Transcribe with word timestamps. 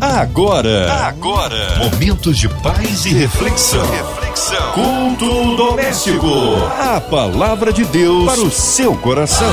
Agora, 0.00 0.92
agora, 1.08 1.76
momentos 1.78 2.38
de 2.38 2.48
paz 2.48 3.04
e 3.04 3.08
reflexão. 3.08 3.84
reflexão. 3.90 4.72
Culto 4.72 5.56
doméstico. 5.56 6.28
A 6.78 7.00
palavra 7.00 7.72
de 7.72 7.84
Deus 7.84 8.24
para 8.24 8.40
o 8.40 8.48
seu 8.48 8.94
coração. 8.94 9.50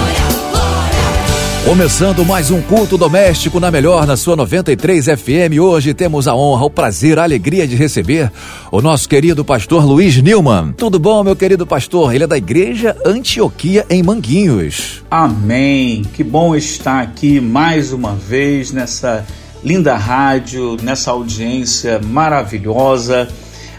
Começando 1.66 2.24
mais 2.24 2.52
um 2.52 2.62
culto 2.62 2.96
doméstico 2.96 3.60
na 3.60 3.72
melhor, 3.72 4.06
na 4.06 4.16
sua 4.16 4.36
93 4.36 5.06
FM. 5.06 5.60
Hoje 5.60 5.96
temos 5.96 6.28
a 6.28 6.36
honra, 6.36 6.66
o 6.66 6.70
prazer, 6.70 7.18
a 7.18 7.24
alegria 7.24 7.68
de 7.68 7.76
receber 7.76 8.32
o 8.72 8.84
nosso 8.84 9.10
querido 9.10 9.44
pastor 9.44 9.84
Luiz 9.84 10.16
Nilman. 10.22 10.74
Tudo 10.74 11.00
bom, 11.00 11.24
meu 11.24 11.36
querido 11.36 11.66
pastor? 11.66 12.14
Ele 12.14 12.26
é 12.26 12.28
da 12.28 12.38
Igreja 12.38 12.96
Antioquia 13.04 13.84
em 13.90 14.04
Manguinhos. 14.04 15.04
Amém. 15.10 16.04
Que 16.14 16.24
bom 16.24 16.56
estar 16.56 17.02
aqui 17.02 17.42
mais 17.42 17.92
uma 17.92 18.14
vez 18.14 18.72
nessa 18.72 19.26
linda 19.66 19.98
rádio, 19.98 20.78
nessa 20.84 21.10
audiência 21.10 22.00
maravilhosa. 22.00 23.28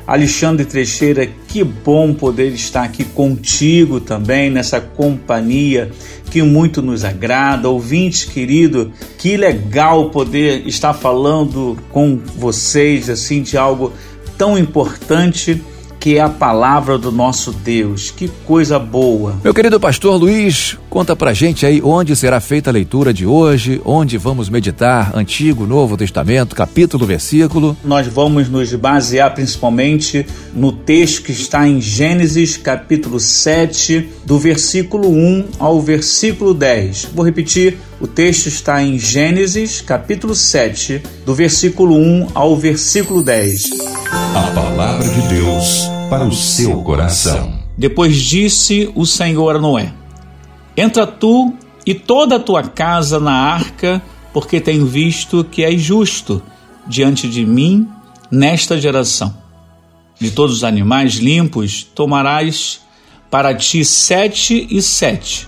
Alexandre 0.04 0.66
Trecheira, 0.66 1.28
que 1.46 1.62
bom 1.62 2.12
poder 2.12 2.52
estar 2.52 2.82
aqui 2.82 3.04
contigo 3.04 4.00
também, 4.00 4.50
nessa 4.50 4.80
companhia 4.80 5.90
que 6.28 6.42
muito 6.42 6.82
nos 6.82 7.04
agrada. 7.04 7.68
Ouvinte 7.68 8.26
querido, 8.26 8.92
que 9.16 9.36
legal 9.36 10.10
poder 10.10 10.66
estar 10.66 10.92
falando 10.92 11.78
com 11.92 12.16
vocês 12.36 13.08
assim 13.08 13.40
de 13.40 13.56
algo 13.56 13.92
tão 14.36 14.58
importante 14.58 15.62
que 15.98 16.16
é 16.16 16.20
a 16.20 16.28
palavra 16.28 16.98
do 16.98 17.10
nosso 17.10 17.52
Deus. 17.52 18.10
Que 18.10 18.28
coisa 18.44 18.78
boa. 18.78 19.36
Meu 19.42 19.54
querido 19.54 19.80
pastor 19.80 20.20
Luiz, 20.20 20.76
conta 20.88 21.16
pra 21.16 21.32
gente 21.32 21.66
aí 21.66 21.80
onde 21.82 22.14
será 22.14 22.40
feita 22.40 22.70
a 22.70 22.72
leitura 22.72 23.12
de 23.12 23.26
hoje, 23.26 23.80
onde 23.84 24.16
vamos 24.16 24.48
meditar 24.48 25.16
Antigo, 25.16 25.66
Novo 25.66 25.96
Testamento, 25.96 26.54
capítulo, 26.54 27.06
versículo. 27.06 27.76
Nós 27.84 28.06
vamos 28.06 28.48
nos 28.48 28.72
basear 28.74 29.34
principalmente 29.34 30.26
no 30.54 30.72
texto 30.72 31.22
que 31.22 31.32
está 31.32 31.66
em 31.66 31.80
Gênesis, 31.80 32.56
capítulo 32.56 33.18
7, 33.18 34.08
do 34.24 34.38
versículo 34.38 35.08
1 35.08 35.48
ao 35.58 35.80
versículo 35.80 36.54
10. 36.54 37.10
Vou 37.14 37.24
repetir, 37.24 37.78
o 38.00 38.06
texto 38.06 38.46
está 38.46 38.82
em 38.82 38.98
Gênesis, 38.98 39.80
capítulo 39.80 40.34
7, 40.34 41.02
do 41.24 41.34
versículo 41.34 41.96
1 41.96 42.28
ao 42.34 42.56
versículo 42.56 43.22
10. 43.22 43.70
A 44.34 44.50
palavra 44.54 45.08
de 45.08 45.28
Deus 45.28 45.95
para 46.10 46.24
o 46.24 46.32
seu 46.32 46.82
coração. 46.82 47.58
Depois 47.76 48.16
disse 48.16 48.90
o 48.94 49.04
Senhor 49.04 49.56
a 49.56 49.58
Noé: 49.58 49.92
Entra 50.76 51.06
tu 51.06 51.52
e 51.84 51.94
toda 51.94 52.36
a 52.36 52.40
tua 52.40 52.62
casa 52.62 53.18
na 53.18 53.32
arca, 53.32 54.02
porque 54.32 54.60
tenho 54.60 54.86
visto 54.86 55.44
que 55.44 55.64
és 55.64 55.80
justo 55.80 56.42
diante 56.86 57.28
de 57.28 57.44
mim 57.44 57.88
nesta 58.30 58.80
geração. 58.80 59.36
De 60.18 60.30
todos 60.30 60.56
os 60.56 60.64
animais 60.64 61.14
limpos 61.14 61.82
tomarás 61.82 62.80
para 63.30 63.54
ti 63.54 63.84
sete 63.84 64.66
e 64.70 64.80
sete, 64.80 65.46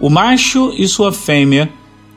o 0.00 0.10
macho 0.10 0.72
e 0.76 0.88
sua 0.88 1.12
fêmea, 1.12 1.70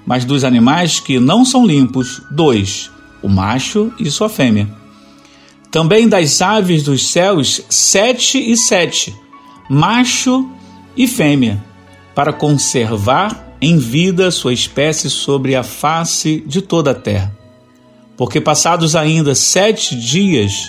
mas 0.06 0.26
dos 0.26 0.44
animais 0.44 1.00
que 1.00 1.20
não 1.20 1.46
são 1.46 1.66
limpos, 1.66 2.22
dois, 2.32 2.90
o 3.22 3.30
macho 3.30 3.94
e 4.00 4.10
sua 4.10 4.30
fêmea 4.30 4.81
também 5.72 6.08
das 6.08 6.42
aves 6.42 6.84
dos 6.84 7.08
céus, 7.08 7.62
sete 7.70 8.38
e 8.38 8.58
sete, 8.58 9.16
macho 9.70 10.48
e 10.98 11.08
fêmea, 11.08 11.64
para 12.14 12.34
conservar 12.34 13.56
em 13.62 13.78
vida 13.78 14.30
sua 14.32 14.54
espécie 14.54 15.10
sobre 15.10 15.56
a 15.56 15.64
face 15.64 16.44
de 16.46 16.62
toda 16.62 16.92
a 16.92 16.96
terra. 16.96 17.34
Porque 18.18 18.42
passados 18.42 18.96
ainda 18.96 19.34
sete 19.34 19.96
dias, 19.96 20.68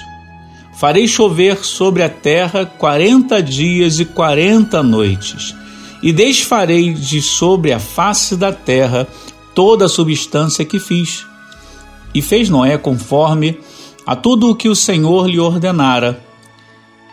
farei 0.78 1.08
chover 1.08 1.64
sobre 1.64 2.02
a 2.02 2.08
terra 2.08 2.64
quarenta 2.64 3.42
dias 3.42 3.98
e 3.98 4.04
quarenta 4.04 4.82
noites, 4.82 5.54
e 6.00 6.12
desfarei 6.12 6.92
de 6.92 7.20
sobre 7.20 7.72
a 7.72 7.80
face 7.80 8.36
da 8.36 8.52
terra 8.52 9.08
toda 9.54 9.86
a 9.86 9.88
substância 9.88 10.64
que 10.64 10.78
fiz. 10.78 11.26
E 12.14 12.20
fez 12.20 12.48
Noé 12.48 12.76
conforme 12.76 13.58
a 14.06 14.16
tudo 14.16 14.50
o 14.50 14.54
que 14.54 14.68
o 14.68 14.74
Senhor 14.74 15.28
lhe 15.28 15.38
ordenara. 15.38 16.22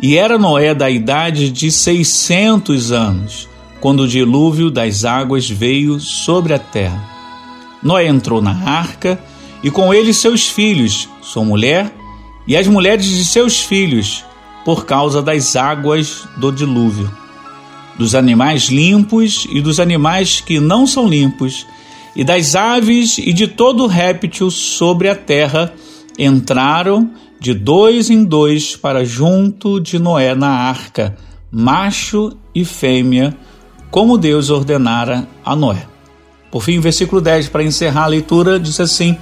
E 0.01 0.17
era 0.17 0.37
Noé 0.37 0.73
da 0.73 0.89
idade 0.89 1.49
de 1.49 1.71
seiscentos 1.71 2.91
anos, 2.91 3.47
quando 3.79 4.01
o 4.01 4.07
dilúvio 4.07 4.71
das 4.71 5.05
águas 5.05 5.49
veio 5.49 5.99
sobre 5.99 6.53
a 6.53 6.59
terra. 6.59 7.03
Noé 7.81 8.07
entrou 8.07 8.41
na 8.41 8.51
arca, 8.51 9.19
e 9.63 9.69
com 9.69 9.93
ele 9.93 10.13
seus 10.13 10.47
filhos, 10.47 11.09
sua 11.21 11.43
mulher 11.43 11.93
e 12.47 12.55
as 12.55 12.65
mulheres 12.67 13.05
de 13.05 13.25
seus 13.25 13.59
filhos, 13.59 14.23
por 14.65 14.85
causa 14.85 15.21
das 15.21 15.55
águas 15.55 16.27
do 16.37 16.51
dilúvio. 16.51 17.11
Dos 17.97 18.15
animais 18.15 18.69
limpos 18.69 19.45
e 19.51 19.61
dos 19.61 19.79
animais 19.79 20.41
que 20.41 20.59
não 20.59 20.87
são 20.87 21.07
limpos, 21.07 21.65
e 22.15 22.23
das 22.23 22.55
aves 22.55 23.17
e 23.17 23.31
de 23.31 23.47
todo 23.47 23.85
réptil 23.85 24.49
sobre 24.49 25.09
a 25.09 25.15
terra, 25.15 25.73
entraram 26.19 27.09
de 27.39 27.53
dois 27.53 28.09
em 28.09 28.25
dois 28.25 28.75
para 28.75 29.05
junto 29.05 29.79
de 29.79 29.97
Noé 29.97 30.35
na 30.35 30.49
arca, 30.49 31.15
macho 31.49 32.37
e 32.53 32.65
fêmea, 32.65 33.35
como 33.89 34.17
Deus 34.17 34.49
ordenara 34.49 35.25
a 35.45 35.55
Noé. 35.55 35.87
Por 36.51 36.61
fim, 36.61 36.79
versículo 36.81 37.21
10, 37.21 37.47
para 37.47 37.63
encerrar 37.63 38.03
a 38.03 38.07
leitura, 38.07 38.59
diz 38.59 38.79
assim: 38.79 39.17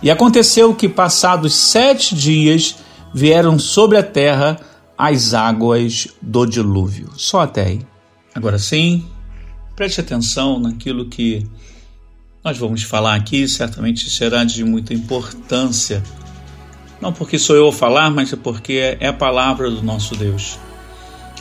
E 0.00 0.10
aconteceu 0.10 0.72
que, 0.74 0.88
passados 0.88 1.54
sete 1.54 2.14
dias, 2.14 2.76
vieram 3.12 3.58
sobre 3.58 3.98
a 3.98 4.02
terra 4.02 4.60
as 4.96 5.34
águas 5.34 6.08
do 6.22 6.46
dilúvio. 6.46 7.10
Só 7.16 7.40
até 7.40 7.64
aí. 7.64 7.80
Agora 8.34 8.58
sim, 8.58 9.04
preste 9.74 10.00
atenção 10.00 10.60
naquilo 10.60 11.08
que 11.08 11.46
nós 12.44 12.56
vamos 12.58 12.82
falar 12.82 13.14
aqui, 13.14 13.48
certamente 13.48 14.08
será 14.08 14.44
de 14.44 14.62
muita 14.62 14.94
importância 14.94 16.02
não 17.00 17.12
porque 17.12 17.38
sou 17.38 17.56
eu 17.56 17.68
a 17.68 17.72
falar, 17.72 18.10
mas 18.10 18.32
é 18.32 18.36
porque 18.36 18.96
é 18.98 19.08
a 19.08 19.12
palavra 19.12 19.70
do 19.70 19.82
nosso 19.82 20.16
Deus. 20.16 20.58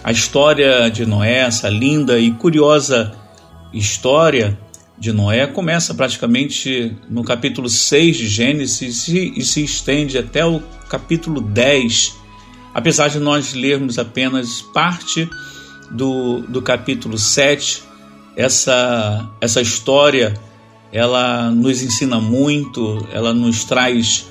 A 0.04 0.12
história 0.12 0.90
de 0.90 1.06
Noé, 1.06 1.40
essa 1.40 1.70
linda 1.70 2.20
e 2.20 2.32
curiosa 2.32 3.14
história 3.74 4.58
de 4.98 5.12
Noé, 5.12 5.48
começa 5.48 5.94
praticamente 5.94 6.96
no 7.10 7.24
capítulo 7.24 7.70
6 7.70 8.18
de 8.18 8.28
Gênesis 8.28 9.08
e 9.08 9.44
se 9.44 9.64
estende 9.64 10.18
até 10.18 10.46
o 10.46 10.62
capítulo 10.90 11.42
10, 11.42 12.16
apesar 12.74 13.10
de 13.10 13.20
nós 13.20 13.54
lermos 13.54 13.98
apenas 14.00 14.62
parte 14.62 15.28
do, 15.92 16.42
do 16.42 16.62
capítulo 16.62 17.18
7. 17.18 17.84
Essa, 18.36 19.28
essa 19.42 19.62
história 19.62 20.36
ela 20.92 21.50
nos 21.50 21.82
ensina 21.82 22.22
muito, 22.22 23.08
ela 23.12 23.34
nos 23.34 23.64
traz 23.66 24.28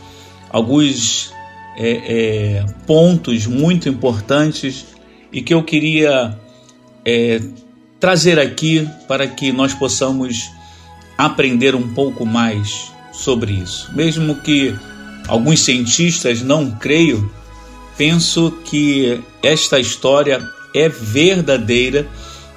alguns 0.50 1.32
é, 1.76 1.90
é, 1.90 2.66
pontos 2.86 3.46
muito 3.46 3.88
importantes 3.88 4.86
e 5.32 5.42
que 5.42 5.52
eu 5.52 5.62
queria 5.62 6.38
é, 7.04 7.40
trazer 8.00 8.38
aqui 8.38 8.88
para 9.06 9.26
que 9.26 9.52
nós 9.52 9.74
possamos 9.74 10.50
aprender 11.16 11.74
um 11.74 11.94
pouco 11.94 12.24
mais 12.24 12.92
sobre 13.12 13.52
isso. 13.52 13.90
Mesmo 13.94 14.36
que 14.36 14.74
alguns 15.28 15.60
cientistas 15.60 16.42
não 16.42 16.70
creiam, 16.70 17.28
penso 17.96 18.50
que 18.64 19.20
esta 19.42 19.78
história 19.78 20.42
é 20.74 20.88
verdadeira 20.88 22.06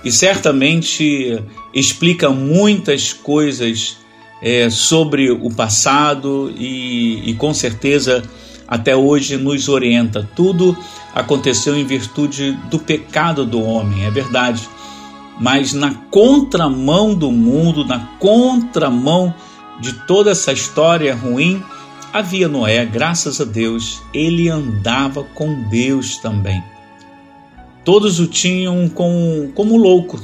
e 0.03 0.11
certamente 0.11 1.41
explica 1.73 2.29
muitas 2.29 3.13
coisas 3.13 3.97
é, 4.41 4.69
sobre 4.69 5.31
o 5.31 5.50
passado 5.50 6.53
e, 6.57 7.29
e 7.29 7.33
com 7.33 7.53
certeza 7.53 8.23
até 8.67 8.96
hoje 8.96 9.37
nos 9.37 9.67
orienta. 9.67 10.28
Tudo 10.35 10.78
aconteceu 11.14 11.78
em 11.78 11.84
virtude 11.84 12.53
do 12.69 12.79
pecado 12.79 13.46
do 13.46 13.61
homem, 13.61 14.05
é 14.05 14.11
verdade. 14.11 14.67
Mas 15.40 15.73
na 15.73 15.93
contramão 15.93 17.16
do 17.16 17.31
mundo, 17.31 17.85
na 17.85 17.99
contramão 18.19 19.34
de 19.79 19.93
toda 20.05 20.31
essa 20.31 20.52
história 20.52 21.16
ruim, 21.16 21.64
havia 22.11 22.47
Noé, 22.47 22.85
graças 22.85 23.40
a 23.40 23.46
Deus, 23.46 24.02
ele 24.14 24.49
andava 24.49 25.23
com 25.23 25.64
Deus 25.69 26.17
também. 26.17 26.61
Todos 27.85 28.19
o 28.19 28.28
tinham 28.28 28.90
como, 28.90 29.52
como 29.55 29.78
louco, 29.78 30.22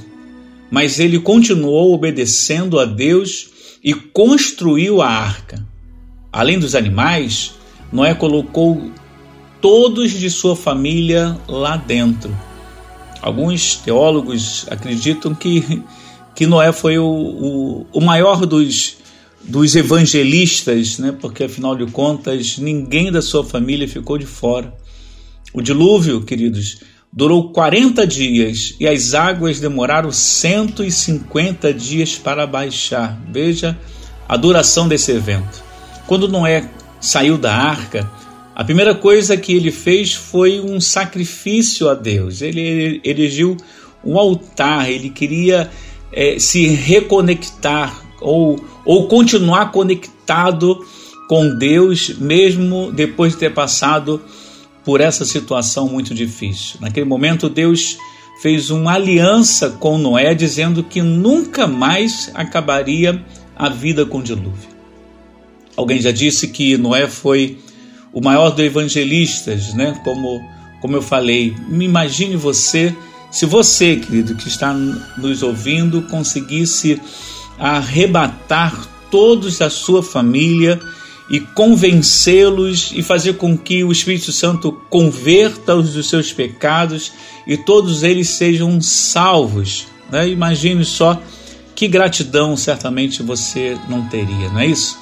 mas 0.70 1.00
ele 1.00 1.20
continuou 1.20 1.94
obedecendo 1.94 2.80
a 2.80 2.86
Deus 2.86 3.55
e 3.86 3.94
construiu 3.94 5.00
a 5.00 5.08
arca. 5.08 5.64
Além 6.34 6.58
dos 6.58 6.74
animais, 6.74 7.54
Noé 7.94 8.16
colocou 8.16 8.90
todos 9.62 10.12
de 10.12 10.28
sua 10.28 10.56
família 10.56 11.40
lá 11.48 11.78
dentro. 11.78 12.36
Alguns 13.22 13.76
teólogos 13.76 14.66
acreditam 14.72 15.36
que, 15.36 15.84
que 16.34 16.48
Noé 16.48 16.72
foi 16.72 16.98
o, 16.98 17.06
o, 17.06 17.88
o 17.94 18.02
maior 18.02 18.48
dos, 18.48 18.98
dos 19.44 19.76
evangelistas, 19.76 20.98
né? 20.98 21.12
porque 21.12 21.44
afinal 21.44 21.76
de 21.76 21.86
contas 21.86 22.58
ninguém 22.58 23.12
da 23.12 23.22
sua 23.22 23.46
família 23.46 23.88
ficou 23.88 24.18
de 24.18 24.26
fora. 24.26 24.74
O 25.54 25.62
dilúvio, 25.62 26.24
queridos, 26.24 26.80
durou 27.16 27.50
40 27.50 28.06
dias 28.06 28.76
e 28.78 28.86
as 28.86 29.14
águas 29.14 29.62
demoraram 29.62 30.12
150 30.12 31.74
dias 31.74 32.18
para 32.18 32.46
baixar. 32.46 33.18
Veja 33.32 33.80
a 34.28 34.36
duração 34.36 34.86
desse 34.86 35.14
evento. 35.14 35.64
Quando 36.06 36.28
Noé 36.28 36.70
saiu 37.00 37.38
da 37.38 37.56
arca, 37.56 38.12
a 38.54 38.66
primeira 38.66 38.94
coisa 38.94 39.38
que 39.38 39.54
ele 39.54 39.72
fez 39.72 40.14
foi 40.14 40.60
um 40.60 40.82
sacrifício 40.82 41.88
a 41.88 41.94
Deus. 41.94 42.42
Ele 42.42 43.00
erigiu 43.06 43.56
um 44.04 44.20
altar, 44.20 44.92
ele 44.92 45.10
queria 45.10 45.72
é, 46.12 46.38
se 46.38 46.68
reconectar 46.68 48.04
ou, 48.20 48.60
ou 48.84 49.08
continuar 49.08 49.72
conectado 49.72 50.86
com 51.30 51.58
Deus, 51.58 52.10
mesmo 52.20 52.92
depois 52.92 53.34
de 53.34 53.40
ter 53.40 53.54
passado 53.54 54.22
por 54.86 55.02
essa 55.02 55.26
situação 55.26 55.90
muito 55.90 56.14
difícil. 56.14 56.78
Naquele 56.80 57.06
momento, 57.06 57.50
Deus 57.50 57.98
fez 58.42 58.70
uma 58.70 58.94
aliança 58.94 59.72
com 59.72 59.98
Noé, 59.98 60.36
dizendo 60.36 60.84
que 60.84 61.02
nunca 61.02 61.66
mais 61.66 62.32
acabaria 62.36 63.26
a 63.56 63.68
vida 63.68 64.06
com 64.06 64.22
dilúvio. 64.22 64.70
Alguém 65.76 66.00
já 66.00 66.12
disse 66.12 66.50
que 66.50 66.78
Noé 66.78 67.08
foi 67.08 67.58
o 68.14 68.22
maior 68.22 68.52
dos 68.52 68.64
evangelistas, 68.64 69.74
né? 69.74 70.00
Como, 70.04 70.42
como 70.82 70.96
eu 70.96 71.02
falei, 71.02 71.56
me 71.68 71.86
imagine 71.86 72.36
você, 72.36 72.96
se 73.32 73.46
você, 73.46 73.96
querido, 73.96 74.36
que 74.36 74.48
está 74.48 74.74
nos 74.74 75.42
ouvindo, 75.42 76.04
conseguisse 76.04 77.02
arrebatar 77.58 78.88
todos 79.10 79.58
da 79.58 79.70
sua 79.70 80.04
família 80.04 80.80
e 81.30 81.40
convencê-los 81.40 82.92
e 82.94 83.02
fazer 83.02 83.34
com 83.34 83.58
que 83.58 83.84
o 83.84 83.92
Espírito 83.92 84.32
Santo 84.32 84.72
converta-os 84.90 85.94
dos 85.94 86.08
seus 86.08 86.32
pecados 86.32 87.12
e 87.48 87.58
todos 87.58 88.04
eles 88.04 88.30
sejam 88.30 88.80
salvos. 88.80 89.88
Né? 90.12 90.30
Imagine 90.30 90.86
só 90.86 91.20
que 91.74 91.88
gratidão 91.88 92.56
certamente 92.56 93.24
você 93.24 93.78
não 93.90 94.08
teria, 94.08 94.50
não 94.50 94.60
é 94.60 94.68
isso? 94.68 94.98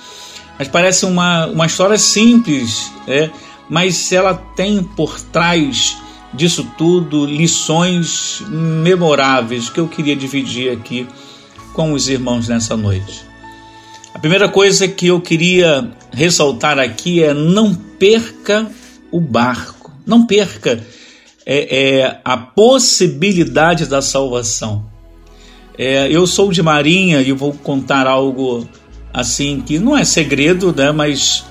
Mas 0.57 0.67
parece 0.67 1.05
uma, 1.05 1.47
uma 1.47 1.65
história 1.65 1.97
simples, 1.97 2.91
é, 3.07 3.29
mas 3.69 4.11
ela 4.11 4.33
tem 4.33 4.81
por 4.81 5.19
trás 5.19 5.97
disso 6.33 6.67
tudo 6.77 7.25
lições 7.25 8.41
memoráveis 8.49 9.69
que 9.69 9.79
eu 9.79 9.87
queria 9.87 10.15
dividir 10.15 10.71
aqui 10.71 11.07
com 11.73 11.93
os 11.93 12.07
irmãos 12.07 12.47
nessa 12.47 12.77
noite. 12.77 13.32
Primeira 14.23 14.47
coisa 14.47 14.87
que 14.87 15.07
eu 15.07 15.19
queria 15.19 15.91
ressaltar 16.13 16.79
aqui 16.79 17.21
é 17.21 17.33
não 17.33 17.75
perca 17.75 18.71
o 19.11 19.19
barco, 19.19 19.91
não 20.05 20.25
perca 20.25 20.81
é, 21.45 21.97
é, 21.99 22.21
a 22.23 22.37
possibilidade 22.37 23.85
da 23.85 24.01
salvação. 24.01 24.85
É, 25.77 26.07
eu 26.09 26.25
sou 26.25 26.53
de 26.53 26.63
Marinha 26.63 27.19
e 27.19 27.33
vou 27.33 27.51
contar 27.51 28.07
algo 28.07 28.65
assim 29.13 29.59
que 29.59 29.77
não 29.77 29.97
é 29.97 30.05
segredo, 30.05 30.73
né, 30.73 30.93
mas 30.93 31.43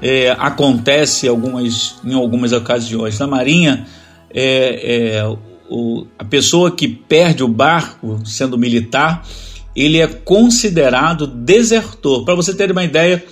é, 0.00 0.30
acontece 0.38 1.26
algumas, 1.26 1.96
em 2.04 2.14
algumas 2.14 2.52
ocasiões. 2.52 3.18
Na 3.18 3.26
Marinha, 3.26 3.88
é, 4.32 5.16
é, 5.16 5.36
o, 5.68 6.06
a 6.16 6.24
pessoa 6.24 6.70
que 6.70 6.86
perde 6.86 7.42
o 7.42 7.48
barco, 7.48 8.20
sendo 8.24 8.56
militar, 8.56 9.26
ele 9.74 9.98
é 9.98 10.06
considerado 10.06 11.26
desertor. 11.26 12.24
Para 12.24 12.34
você 12.34 12.54
ter 12.54 12.70
uma 12.70 12.84
ideia, 12.84 13.24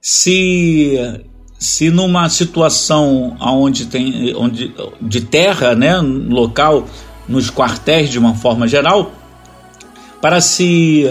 se 0.00 0.98
se 1.58 1.90
numa 1.90 2.28
situação 2.28 3.36
onde 3.40 3.86
tem 3.86 4.32
onde, 4.36 4.72
de 5.00 5.22
terra, 5.22 5.74
né, 5.74 5.98
local, 6.00 6.88
nos 7.28 7.50
quartéis 7.50 8.10
de 8.10 8.18
uma 8.18 8.34
forma 8.34 8.68
geral, 8.68 9.12
para 10.22 10.40
se 10.40 11.04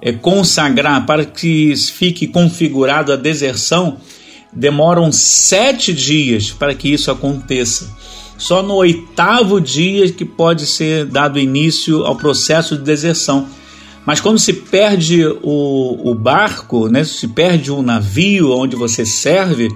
é, 0.00 0.12
consagrar, 0.12 1.04
para 1.04 1.24
que 1.24 1.74
fique 1.76 2.26
configurado 2.26 3.12
a 3.12 3.16
deserção, 3.16 3.98
demoram 4.52 5.12
sete 5.12 5.92
dias 5.92 6.50
para 6.50 6.74
que 6.74 6.92
isso 6.92 7.10
aconteça. 7.10 7.88
Só 8.36 8.62
no 8.62 8.74
oitavo 8.76 9.60
dia 9.60 10.10
que 10.10 10.24
pode 10.24 10.66
ser 10.66 11.04
dado 11.04 11.38
início 11.38 12.04
ao 12.06 12.16
processo 12.16 12.76
de 12.76 12.82
deserção. 12.82 13.46
Mas 14.06 14.20
quando 14.20 14.38
se 14.38 14.52
perde 14.52 15.26
o, 15.26 16.10
o 16.10 16.14
barco, 16.14 16.88
né, 16.88 17.04
se 17.04 17.28
perde 17.28 17.70
o 17.70 17.82
navio 17.82 18.50
onde 18.52 18.74
você 18.74 19.04
serve, 19.04 19.68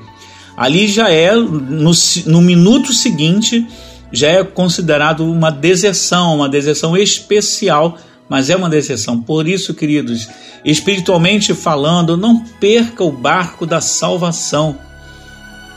ali 0.57 0.87
já 0.87 1.11
é, 1.11 1.35
no, 1.35 1.93
no 2.27 2.41
minuto 2.41 2.93
seguinte, 2.93 3.67
já 4.13 4.29
é 4.29 4.45
considerado 4.45 5.25
uma 5.25 5.51
deserção, 5.51 6.37
uma 6.37 6.49
deserção 6.49 6.97
especial 6.97 7.99
mas 8.29 8.51
é 8.51 8.57
uma 8.57 8.71
decepção. 8.71 9.21
Por 9.21 9.47
isso, 9.47 9.75
queridos, 9.75 10.29
espiritualmente 10.65 11.55
falando, 11.55 12.17
não 12.17 12.41
perca 12.45 13.05
o 13.05 13.13
barco 13.13 13.67
da 13.67 13.81
salvação. 13.81 14.79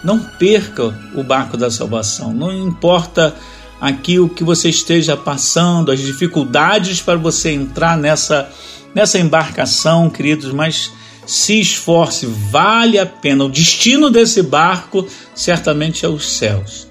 Não 0.04 0.20
perca 0.20 0.96
o 1.16 1.24
barco 1.24 1.58
da 1.58 1.70
salvação. 1.70 2.34
Não 2.34 2.52
importa 2.52 3.36
aqui 3.80 4.20
o 4.20 4.30
que 4.30 4.44
você 4.44 4.70
esteja 4.70 5.16
passando, 5.16 5.92
as 5.92 6.00
dificuldades 6.00 7.02
para 7.02 7.18
você 7.18 7.52
entrar 7.52 7.98
nessa, 7.98 8.50
nessa 8.94 9.20
embarcação, 9.20 10.10
queridos, 10.10 10.52
mas 10.52 10.92
se 11.26 11.60
esforce, 11.60 12.26
vale 12.26 12.98
a 12.98 13.06
pena. 13.06 13.44
O 13.44 13.50
destino 13.50 14.10
desse 14.10 14.42
barco 14.42 15.06
certamente 15.36 16.06
é 16.06 16.10
os 16.10 16.26
céus. 16.26 16.88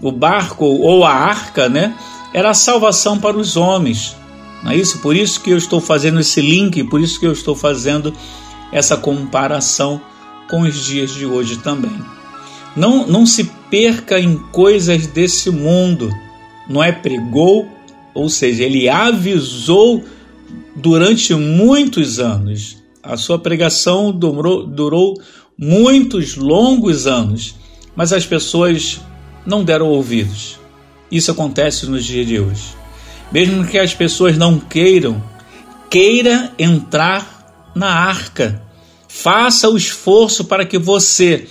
O 0.00 0.10
barco 0.10 0.64
ou 0.64 1.04
a 1.04 1.12
arca, 1.12 1.68
né, 1.68 1.94
era 2.32 2.50
a 2.50 2.54
salvação 2.54 3.18
para 3.18 3.36
os 3.36 3.56
homens. 3.56 4.16
Não 4.62 4.72
é 4.72 4.76
isso? 4.76 4.98
Por 4.98 5.14
isso 5.14 5.40
que 5.40 5.50
eu 5.50 5.58
estou 5.58 5.80
fazendo 5.80 6.20
esse 6.20 6.40
link, 6.40 6.82
por 6.84 7.00
isso 7.00 7.20
que 7.20 7.26
eu 7.26 7.32
estou 7.32 7.54
fazendo 7.54 8.12
essa 8.72 8.96
comparação 8.96 10.00
com 10.48 10.62
os 10.62 10.84
dias 10.84 11.10
de 11.10 11.26
hoje 11.26 11.58
também. 11.58 11.96
Não, 12.76 13.06
não 13.06 13.26
se 13.26 13.44
perca 13.70 14.18
em 14.18 14.36
coisas 14.36 15.06
desse 15.06 15.50
mundo. 15.50 16.10
Não 16.68 16.82
é 16.82 16.92
pregou, 16.92 17.68
ou 18.14 18.28
seja, 18.28 18.64
ele 18.64 18.88
avisou 18.88 20.04
durante 20.76 21.34
muitos 21.34 22.20
anos. 22.20 22.76
A 23.02 23.16
sua 23.16 23.38
pregação 23.38 24.12
durou, 24.12 24.66
durou 24.66 25.20
muitos 25.56 26.36
longos 26.36 27.06
anos, 27.06 27.54
mas 27.96 28.12
as 28.12 28.26
pessoas 28.26 29.00
não 29.46 29.64
deram 29.64 29.88
ouvidos. 29.88 30.58
Isso 31.10 31.30
acontece 31.30 31.86
nos 31.86 32.04
dias 32.04 32.26
de 32.26 32.38
hoje 32.38 32.78
mesmo 33.30 33.66
que 33.66 33.78
as 33.78 33.94
pessoas 33.94 34.36
não 34.36 34.58
queiram, 34.58 35.22
queira 35.90 36.52
entrar 36.58 37.70
na 37.74 37.88
arca. 37.88 38.62
Faça 39.06 39.68
o 39.68 39.76
esforço 39.76 40.44
para 40.44 40.64
que 40.64 40.78
você 40.78 41.46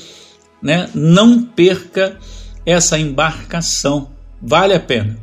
né, 0.61 0.89
não 0.93 1.41
perca 1.41 2.17
essa 2.65 2.97
embarcação. 2.97 4.09
Vale 4.41 4.73
a 4.73 4.79
pena. 4.79 5.17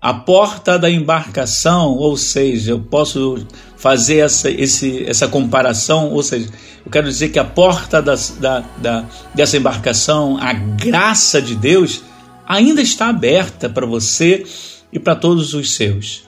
A 0.00 0.12
porta 0.12 0.78
da 0.78 0.90
embarcação, 0.90 1.94
ou 1.96 2.16
seja, 2.16 2.72
eu 2.72 2.80
posso 2.80 3.46
fazer 3.76 4.18
essa, 4.18 4.50
esse, 4.50 5.04
essa 5.08 5.26
comparação, 5.28 6.10
ou 6.10 6.22
seja, 6.22 6.48
eu 6.84 6.90
quero 6.90 7.08
dizer 7.08 7.30
que 7.30 7.38
a 7.38 7.44
porta 7.44 8.02
das, 8.02 8.36
da, 8.38 8.60
da, 8.78 9.04
dessa 9.34 9.56
embarcação, 9.56 10.36
a 10.38 10.52
graça 10.52 11.40
de 11.40 11.54
Deus, 11.54 12.02
ainda 12.46 12.82
está 12.82 13.08
aberta 13.08 13.68
para 13.68 13.86
você 13.86 14.44
e 14.92 14.98
para 14.98 15.16
todos 15.16 15.54
os 15.54 15.74
seus. 15.74 16.24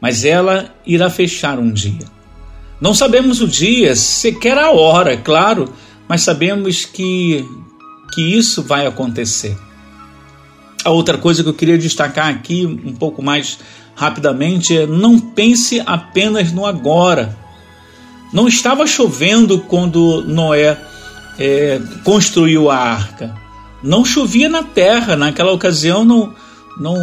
Mas 0.00 0.24
ela 0.24 0.74
irá 0.86 1.10
fechar 1.10 1.58
um 1.58 1.70
dia. 1.70 2.06
Não 2.80 2.94
sabemos 2.94 3.40
o 3.40 3.48
dia, 3.48 3.94
sequer 3.96 4.56
a 4.56 4.70
hora, 4.70 5.16
claro, 5.16 5.72
mas 6.08 6.22
sabemos 6.22 6.84
que, 6.84 7.44
que 8.12 8.22
isso 8.22 8.62
vai 8.62 8.86
acontecer. 8.86 9.56
A 10.84 10.90
outra 10.90 11.18
coisa 11.18 11.42
que 11.42 11.48
eu 11.48 11.54
queria 11.54 11.76
destacar 11.76 12.28
aqui 12.28 12.64
um 12.64 12.94
pouco 12.94 13.22
mais 13.22 13.58
rapidamente 13.94 14.76
é 14.76 14.86
não 14.86 15.18
pense 15.18 15.82
apenas 15.84 16.52
no 16.52 16.64
agora. 16.64 17.36
Não 18.32 18.46
estava 18.46 18.86
chovendo 18.86 19.58
quando 19.60 20.22
Noé 20.26 20.78
é, 21.38 21.80
construiu 22.04 22.70
a 22.70 22.76
arca. 22.76 23.34
Não 23.82 24.04
chovia 24.04 24.48
na 24.48 24.62
terra, 24.62 25.16
naquela 25.16 25.52
ocasião 25.52 26.04
não, 26.04 26.34
não, 26.78 26.96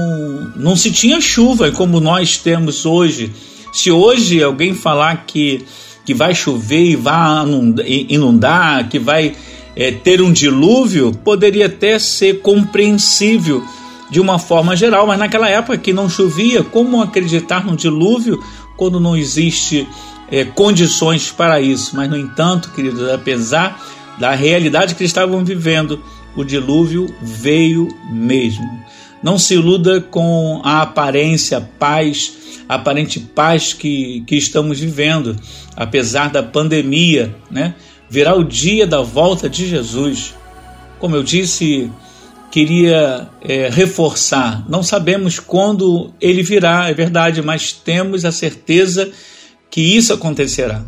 não 0.56 0.76
se 0.76 0.92
tinha 0.92 1.20
chuva 1.20 1.72
como 1.72 2.00
nós 2.00 2.38
temos 2.38 2.86
hoje. 2.86 3.32
Se 3.74 3.92
hoje 3.92 4.42
alguém 4.42 4.74
falar 4.74 5.26
que, 5.26 5.66
que 6.06 6.14
vai 6.14 6.34
chover 6.34 6.84
e 6.84 6.96
vai 6.96 7.46
inundar, 7.88 8.88
que 8.90 9.00
vai 9.00 9.36
é, 9.76 9.92
ter 9.92 10.22
um 10.22 10.32
dilúvio, 10.32 11.12
poderia 11.12 11.66
até 11.66 12.00
ser 12.00 12.42
compreensível 12.42 13.64
de 14.10 14.20
uma 14.20 14.40
forma 14.40 14.76
geral, 14.76 15.08
mas 15.08 15.20
naquela 15.20 15.50
época 15.50 15.78
que 15.78 15.92
não 15.92 16.10
chovia, 16.10 16.64
como 16.64 17.02
acreditar 17.02 17.66
no 17.66 17.76
dilúvio 17.76 18.42
quando 18.78 19.00
não 19.00 19.18
existe 19.18 19.88
é, 20.32 20.44
condições 20.46 21.32
para 21.32 21.60
isso. 21.60 21.96
Mas, 21.96 22.10
no 22.10 22.18
entanto, 22.18 22.72
queridos, 22.72 23.10
apesar 23.10 23.82
da 24.18 24.32
realidade 24.32 24.96
que 24.96 25.04
estavam 25.04 25.44
vivendo, 25.44 26.02
o 26.36 26.44
dilúvio 26.44 27.14
veio 27.22 27.88
mesmo. 28.10 28.66
Não 29.24 29.38
se 29.38 29.56
iluda 29.56 30.00
com 30.02 30.62
a 30.64 30.82
aparência, 30.82 31.60
paz, 31.80 32.62
a 32.70 32.76
aparente 32.76 33.20
paz 33.20 33.74
que, 33.74 34.24
que 34.28 34.36
estamos 34.36 34.80
vivendo, 34.80 35.36
apesar 35.76 36.30
da 36.30 36.44
pandemia, 36.44 37.36
né? 37.50 37.74
Virá 38.10 38.36
o 38.36 38.44
dia 38.44 38.86
da 38.86 39.02
volta 39.02 39.50
de 39.50 39.68
Jesus. 39.68 40.34
Como 41.00 41.16
eu 41.16 41.24
disse, 41.24 41.92
queria 42.52 43.28
é, 43.42 43.70
reforçar: 43.70 44.64
não 44.70 44.82
sabemos 44.82 45.40
quando 45.40 46.14
ele 46.22 46.42
virá, 46.42 46.90
é 46.90 46.94
verdade, 46.94 47.42
mas 47.42 47.72
temos 47.72 48.24
a 48.24 48.32
certeza 48.32 49.12
que 49.70 49.82
isso 49.82 50.14
acontecerá. 50.14 50.84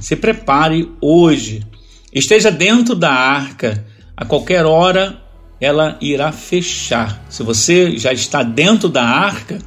Se 0.00 0.16
prepare 0.16 0.90
hoje, 1.00 1.64
esteja 2.12 2.50
dentro 2.50 2.94
da 2.94 3.12
arca, 3.12 3.84
a 4.16 4.24
qualquer 4.24 4.66
hora 4.66 5.22
ela 5.60 5.96
irá 6.00 6.32
fechar. 6.32 7.24
Se 7.28 7.42
você 7.42 7.96
já 7.96 8.12
está 8.12 8.42
dentro 8.42 8.88
da 8.88 9.04
arca, 9.04 9.58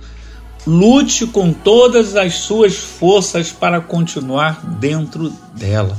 lute 0.68 1.26
com 1.26 1.54
todas 1.54 2.16
as 2.16 2.36
suas 2.36 2.76
forças 2.76 3.52
para 3.52 3.82
continuar 3.82 4.78
dentro 4.80 5.34
dela. 5.56 5.98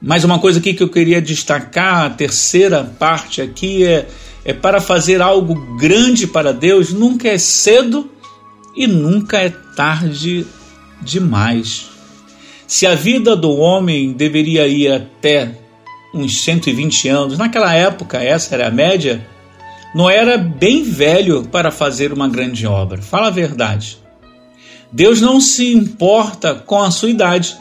Mais 0.00 0.24
uma 0.24 0.38
coisa 0.38 0.58
aqui 0.58 0.74
que 0.74 0.82
eu 0.82 0.88
queria 0.88 1.20
destacar, 1.22 2.04
a 2.04 2.10
terceira 2.10 2.84
parte 2.98 3.40
aqui 3.40 3.84
é, 3.84 4.06
é 4.44 4.52
para 4.52 4.80
fazer 4.80 5.22
algo 5.22 5.76
grande 5.76 6.26
para 6.26 6.52
Deus, 6.52 6.92
nunca 6.92 7.28
é 7.28 7.38
cedo 7.38 8.10
e 8.76 8.86
nunca 8.86 9.38
é 9.38 9.50
tarde 9.74 10.46
demais. 11.00 11.88
Se 12.66 12.86
a 12.86 12.94
vida 12.94 13.34
do 13.34 13.52
homem 13.52 14.12
deveria 14.12 14.66
ir 14.66 14.92
até 14.92 15.66
uns 16.16 16.42
120 16.42 17.08
anos. 17.08 17.38
Naquela 17.38 17.74
época, 17.74 18.18
essa 18.18 18.54
era 18.54 18.68
a 18.68 18.70
média. 18.70 19.26
Não 19.94 20.08
era 20.08 20.36
bem 20.38 20.82
velho 20.82 21.44
para 21.44 21.70
fazer 21.70 22.12
uma 22.12 22.28
grande 22.28 22.66
obra. 22.66 23.00
Fala 23.00 23.28
a 23.28 23.30
verdade. 23.30 23.98
Deus 24.90 25.20
não 25.20 25.40
se 25.40 25.72
importa 25.72 26.54
com 26.54 26.82
a 26.82 26.90
sua 26.90 27.10
idade. 27.10 27.56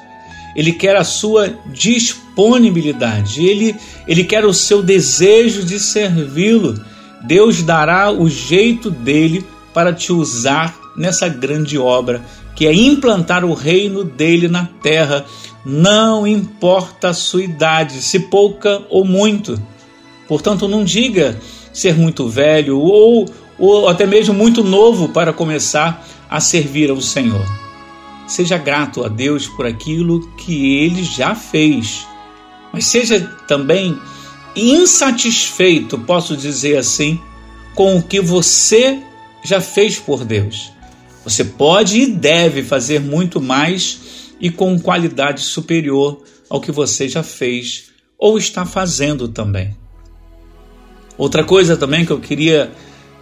Ele 0.55 0.71
quer 0.71 0.95
a 0.95 1.03
sua 1.03 1.53
disponibilidade. 1.67 3.45
Ele, 3.45 3.75
ele 4.07 4.23
quer 4.23 4.45
o 4.45 4.53
seu 4.53 4.81
desejo 4.81 5.63
de 5.63 5.79
servi-lo. 5.79 6.79
Deus 7.23 7.61
dará 7.61 8.11
o 8.11 8.29
jeito 8.29 8.89
dele 8.89 9.45
para 9.73 9.91
te 9.91 10.13
usar 10.13 10.73
nessa 10.95 11.27
grande 11.27 11.77
obra, 11.77 12.21
que 12.55 12.65
é 12.65 12.73
implantar 12.73 13.43
o 13.43 13.53
reino 13.53 14.03
dele 14.03 14.47
na 14.47 14.65
terra, 14.81 15.25
não 15.65 16.25
importa 16.25 17.09
a 17.09 17.13
sua 17.13 17.43
idade, 17.43 18.01
se 18.01 18.19
pouca 18.19 18.81
ou 18.89 19.03
muito. 19.03 19.61
Portanto, 20.27 20.67
não 20.67 20.85
diga 20.85 21.37
ser 21.73 21.95
muito 21.95 22.29
velho 22.29 22.79
ou, 22.79 23.25
ou 23.59 23.89
até 23.89 24.05
mesmo 24.05 24.33
muito 24.33 24.63
novo 24.63 25.09
para 25.09 25.33
começar 25.33 26.05
a 26.29 26.39
servir 26.39 26.89
ao 26.89 27.01
Senhor. 27.01 27.64
Seja 28.27 28.57
grato 28.57 29.03
a 29.03 29.07
Deus 29.07 29.47
por 29.47 29.65
aquilo 29.65 30.27
que 30.35 30.77
ele 30.77 31.03
já 31.03 31.35
fez, 31.35 32.07
mas 32.73 32.85
seja 32.85 33.19
também 33.47 33.97
insatisfeito, 34.55 35.97
posso 35.99 36.35
dizer 36.35 36.77
assim, 36.77 37.19
com 37.75 37.97
o 37.97 38.03
que 38.03 38.19
você 38.19 39.01
já 39.43 39.61
fez 39.61 39.99
por 39.99 40.23
Deus. 40.23 40.71
Você 41.23 41.43
pode 41.43 41.99
e 41.99 42.07
deve 42.07 42.63
fazer 42.63 42.99
muito 42.99 43.41
mais 43.41 44.33
e 44.39 44.49
com 44.49 44.79
qualidade 44.79 45.41
superior 45.41 46.23
ao 46.49 46.61
que 46.61 46.71
você 46.71 47.07
já 47.07 47.23
fez 47.23 47.91
ou 48.17 48.37
está 48.37 48.65
fazendo 48.65 49.27
também. 49.27 49.75
Outra 51.17 51.43
coisa 51.43 51.77
também 51.77 52.05
que 52.05 52.11
eu 52.11 52.19
queria 52.19 52.71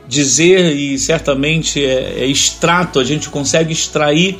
dizer, 0.07 0.75
e 0.75 0.97
certamente 0.97 1.83
é, 1.83 2.19
é 2.19 2.25
extrato, 2.25 2.99
a 2.99 3.03
gente 3.03 3.29
consegue 3.29 3.71
extrair 3.71 4.37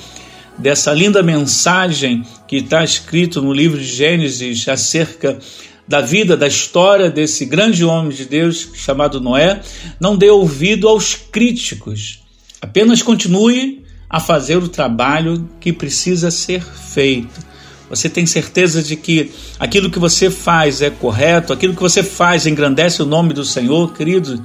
dessa 0.58 0.94
linda 0.94 1.24
mensagem 1.24 2.24
que 2.48 2.58
está 2.58 2.84
escrito 2.84 3.42
no 3.42 3.54
livro 3.54 3.80
de 3.80 3.86
Gênesis 3.86 4.68
acerca 4.68 5.40
da 5.88 6.00
vida, 6.00 6.38
da 6.38 6.48
história 6.48 7.10
desse 7.10 7.46
grande 7.46 7.84
homem 7.84 8.12
de 8.12 8.26
Deus 8.26 8.70
chamado 8.74 9.20
Noé, 9.20 9.62
não 10.00 10.16
dê 10.16 10.30
ouvido 10.30 10.88
aos 10.88 11.16
críticos. 11.16 12.24
Apenas 12.62 13.02
continue 13.02 13.84
a 14.10 14.20
fazer 14.20 14.58
o 14.58 14.70
trabalho 14.70 15.50
que 15.60 15.74
precisa 15.74 16.32
ser 16.32 16.64
feito. 16.64 17.54
Você 17.90 18.10
tem 18.10 18.26
certeza 18.26 18.82
de 18.82 18.96
que 18.96 19.32
aquilo 19.60 19.90
que 19.90 20.00
você 20.00 20.30
faz 20.32 20.82
é 20.82 20.90
correto, 20.90 21.52
aquilo 21.52 21.76
que 21.76 21.82
você 21.82 22.02
faz 22.02 22.46
engrandece 22.46 23.02
o 23.02 23.06
nome 23.06 23.34
do 23.34 23.44
Senhor, 23.44 23.94
querido? 23.94 24.44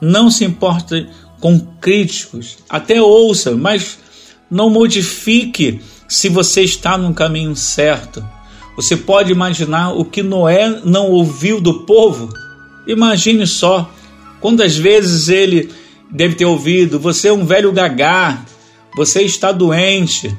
Não 0.00 0.30
se 0.30 0.44
importe 0.44 1.06
com 1.38 1.58
críticos, 1.80 2.58
até 2.68 3.00
ouça, 3.00 3.56
mas 3.56 3.98
não 4.50 4.68
modifique 4.68 5.80
se 6.08 6.28
você 6.28 6.62
está 6.62 6.98
no 6.98 7.14
caminho 7.14 7.54
certo. 7.54 8.24
Você 8.76 8.96
pode 8.96 9.30
imaginar 9.30 9.92
o 9.92 10.04
que 10.04 10.22
Noé 10.22 10.80
não 10.84 11.10
ouviu 11.10 11.60
do 11.60 11.80
povo? 11.80 12.32
Imagine 12.86 13.46
só 13.46 13.90
quantas 14.40 14.76
vezes 14.76 15.28
ele 15.28 15.70
deve 16.10 16.34
ter 16.34 16.44
ouvido: 16.44 16.98
você 16.98 17.28
é 17.28 17.32
um 17.32 17.44
velho 17.44 17.72
gagá, 17.72 18.44
você 18.96 19.22
está 19.22 19.52
doente, 19.52 20.34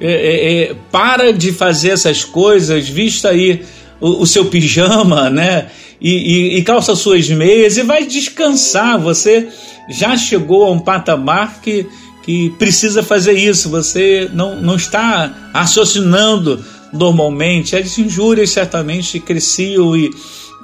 é, 0.00 0.12
é, 0.12 0.62
é, 0.62 0.76
para 0.90 1.32
de 1.32 1.52
fazer 1.52 1.90
essas 1.90 2.24
coisas, 2.24 2.88
vista 2.88 3.30
aí 3.30 3.62
o, 4.00 4.22
o 4.22 4.26
seu 4.26 4.46
pijama, 4.46 5.30
né? 5.30 5.68
E, 6.00 6.10
e, 6.10 6.58
e, 6.58 6.62
calça 6.64 6.96
suas 6.96 7.28
meias 7.28 7.76
e 7.76 7.82
vai 7.82 8.04
descansar. 8.04 8.98
Você 9.00 9.48
já 9.88 10.16
chegou 10.16 10.64
a 10.64 10.70
um 10.72 10.80
patamar 10.80 11.60
que, 11.60 11.86
que 12.22 12.50
precisa 12.50 13.02
fazer 13.02 13.32
isso. 13.32 13.68
Você 13.70 14.30
não, 14.32 14.60
não 14.60 14.76
está 14.76 15.50
raciocinando 15.52 16.62
normalmente. 16.92 17.76
As 17.76 17.98
injúrias 17.98 18.50
certamente 18.50 19.18
cresciam 19.18 19.96
e, 19.96 20.10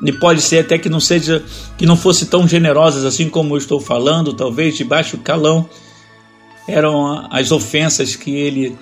e 0.03 0.13
pode 0.13 0.41
ser 0.41 0.61
até 0.61 0.79
que 0.79 0.89
não 0.89 1.01
seja 1.01 1.45
que 1.77 1.87
não 1.87 1.97
fosse 1.97 2.27
tão 2.27 2.47
generosas 2.47 3.05
assim 3.05 3.29
como 3.29 3.55
eu 3.55 3.59
estou 3.59 3.81
falando, 3.81 4.33
talvez 4.33 4.77
de 4.77 4.85
baixo 4.85 5.19
calão 5.19 5.69
eram 6.69 7.27
as 7.31 7.51
ofensas 7.51 8.15
que 8.15 8.31
ele 8.31 8.77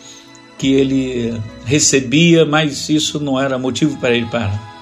que 0.59 0.73
ele 0.73 1.39
recebia, 1.67 2.47
mas 2.47 2.89
isso 2.89 3.21
não 3.21 3.39
era 3.39 3.59
motivo 3.59 3.99
para 3.99 4.17
ele 4.17 4.27
parar. 4.27 4.75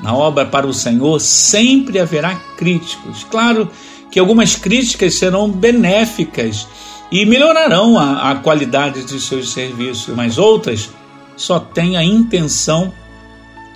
Na 0.00 0.14
obra 0.14 0.46
para 0.46 0.66
o 0.66 0.72
Senhor 0.72 1.20
sempre 1.20 1.98
haverá 1.98 2.36
críticos. 2.56 3.26
Claro 3.28 3.68
que 4.12 4.18
algumas 4.18 4.54
críticas 4.54 5.14
serão 5.14 5.50
benéficas 5.50 6.68
e 7.10 7.24
melhorarão 7.24 7.98
a, 7.98 8.30
a 8.30 8.34
qualidade 8.36 9.04
de 9.04 9.20
seus 9.20 9.52
serviços, 9.52 10.14
mas 10.14 10.38
outras 10.38 10.90
só 11.36 11.58
têm 11.58 11.96
a 11.96 12.04
intenção 12.04 12.92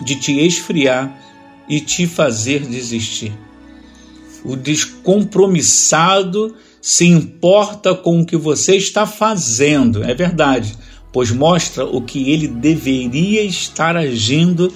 de 0.01 0.17
te 0.17 0.39
esfriar 0.41 1.17
e 1.69 1.81
te 1.81 2.07
fazer 2.07 2.61
desistir. 2.61 3.33
O 4.45 4.57
descompromissado 4.57 6.55
se 6.81 7.07
importa 7.07 7.95
com 7.95 8.21
o 8.21 8.27
que 8.27 8.37
você 8.37 8.77
está 8.77 9.07
fazendo, 9.07 10.03
é 10.03 10.13
verdade, 10.13 10.77
pois 11.13 11.31
mostra 11.31 11.85
o 11.85 12.03
que 12.03 12.31
ele 12.31 12.49
deveria 12.49 13.43
estar 13.43 13.97
agindo 13.97 14.73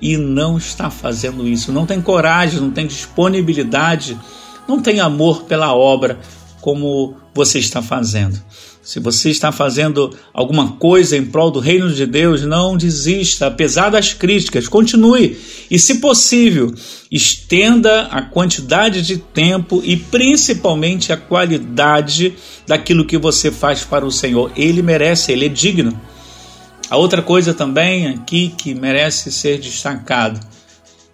e 0.00 0.18
não 0.18 0.58
está 0.58 0.90
fazendo 0.90 1.48
isso. 1.48 1.72
Não 1.72 1.86
tem 1.86 2.02
coragem, 2.02 2.60
não 2.60 2.70
tem 2.70 2.86
disponibilidade, 2.86 4.18
não 4.68 4.82
tem 4.82 5.00
amor 5.00 5.44
pela 5.44 5.74
obra 5.74 6.20
como 6.66 7.14
você 7.32 7.60
está 7.60 7.80
fazendo. 7.80 8.42
Se 8.82 8.98
você 8.98 9.30
está 9.30 9.52
fazendo 9.52 10.12
alguma 10.34 10.72
coisa 10.72 11.16
em 11.16 11.24
prol 11.24 11.48
do 11.48 11.60
reino 11.60 11.92
de 11.92 12.04
Deus, 12.04 12.42
não 12.42 12.76
desista, 12.76 13.46
apesar 13.46 13.88
das 13.88 14.12
críticas, 14.12 14.66
continue 14.66 15.38
e, 15.70 15.78
se 15.78 16.00
possível, 16.00 16.74
estenda 17.08 18.06
a 18.06 18.20
quantidade 18.20 19.00
de 19.00 19.16
tempo 19.16 19.80
e 19.84 19.96
principalmente 19.96 21.12
a 21.12 21.16
qualidade 21.16 22.34
daquilo 22.66 23.06
que 23.06 23.16
você 23.16 23.52
faz 23.52 23.84
para 23.84 24.04
o 24.04 24.10
Senhor. 24.10 24.50
Ele 24.56 24.82
merece, 24.82 25.30
ele 25.30 25.46
é 25.46 25.48
digno. 25.48 25.96
A 26.90 26.96
outra 26.96 27.22
coisa 27.22 27.54
também 27.54 28.08
aqui 28.08 28.52
que 28.58 28.74
merece 28.74 29.30
ser 29.30 29.60
destacado: 29.60 30.40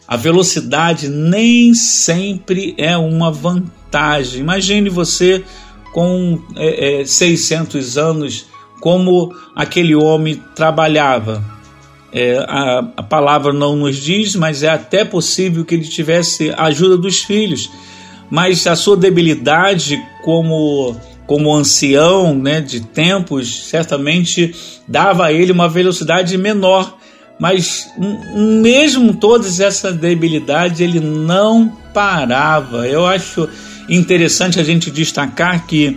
a 0.06 0.16
velocidade 0.16 1.09
nem 1.09 1.75
sempre 1.75 2.75
é 2.76 2.97
uma 2.97 3.30
vantagem. 3.30 4.40
Imagine 4.40 4.88
você 4.88 5.44
com 5.92 6.40
é, 6.56 7.02
é, 7.02 7.04
600 7.04 7.99
anos, 7.99 8.47
como 8.80 9.35
aquele 9.54 9.94
homem 9.94 10.42
trabalhava. 10.54 11.44
É, 12.12 12.38
a, 12.47 12.78
a 12.97 13.02
palavra 13.02 13.52
não 13.52 13.76
nos 13.76 13.97
diz, 13.97 14.35
mas 14.35 14.62
é 14.62 14.68
até 14.68 15.04
possível 15.04 15.64
que 15.64 15.75
ele 15.75 15.87
tivesse 15.87 16.50
a 16.50 16.64
ajuda 16.64 16.97
dos 16.97 17.23
filhos. 17.23 17.71
Mas 18.30 18.66
a 18.66 18.75
sua 18.75 18.97
debilidade 18.97 20.02
como 20.25 20.97
como 21.26 21.54
ancião 21.54 22.35
né, 22.35 22.61
de 22.61 22.80
tempos, 22.80 23.64
certamente 23.64 24.54
dava 24.87 25.26
a 25.26 25.32
ele 25.32 25.52
uma 25.52 25.68
velocidade 25.68 26.37
menor. 26.37 26.99
Mas 27.42 27.90
mesmo 28.37 29.14
todas 29.14 29.58
essas 29.58 29.96
debilidades, 29.96 30.78
ele 30.78 31.00
não 31.00 31.76
parava. 31.92 32.87
Eu 32.87 33.04
acho 33.04 33.49
interessante 33.88 34.61
a 34.61 34.62
gente 34.62 34.92
destacar 34.92 35.66
que 35.66 35.96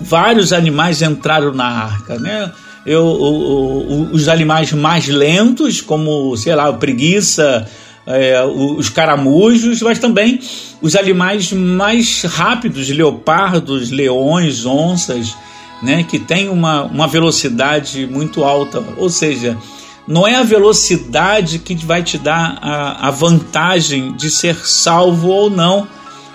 vários 0.00 0.52
animais 0.52 1.02
entraram 1.02 1.52
na 1.52 1.66
arca, 1.66 2.16
né? 2.16 2.52
Eu, 2.86 3.02
o, 3.02 3.80
o, 3.80 4.12
os 4.12 4.28
animais 4.28 4.72
mais 4.72 5.08
lentos, 5.08 5.80
como, 5.80 6.36
sei 6.36 6.54
lá, 6.54 6.68
a 6.68 6.72
preguiça, 6.72 7.68
é, 8.06 8.40
os 8.44 8.88
caramujos, 8.88 9.82
mas 9.82 9.98
também 9.98 10.38
os 10.80 10.94
animais 10.94 11.52
mais 11.52 12.22
rápidos, 12.22 12.88
leopardos, 12.88 13.90
leões, 13.90 14.64
onças, 14.64 15.34
né, 15.82 16.04
que 16.08 16.20
têm 16.20 16.48
uma, 16.48 16.84
uma 16.84 17.08
velocidade 17.08 18.06
muito 18.06 18.44
alta. 18.44 18.80
Ou 18.96 19.10
seja, 19.10 19.58
não 20.06 20.26
é 20.26 20.34
a 20.34 20.42
velocidade 20.42 21.58
que 21.58 21.74
vai 21.74 22.02
te 22.02 22.18
dar 22.18 22.58
a, 22.60 23.08
a 23.08 23.10
vantagem 23.10 24.16
de 24.16 24.30
ser 24.30 24.56
salvo 24.56 25.28
ou 25.28 25.48
não, 25.48 25.86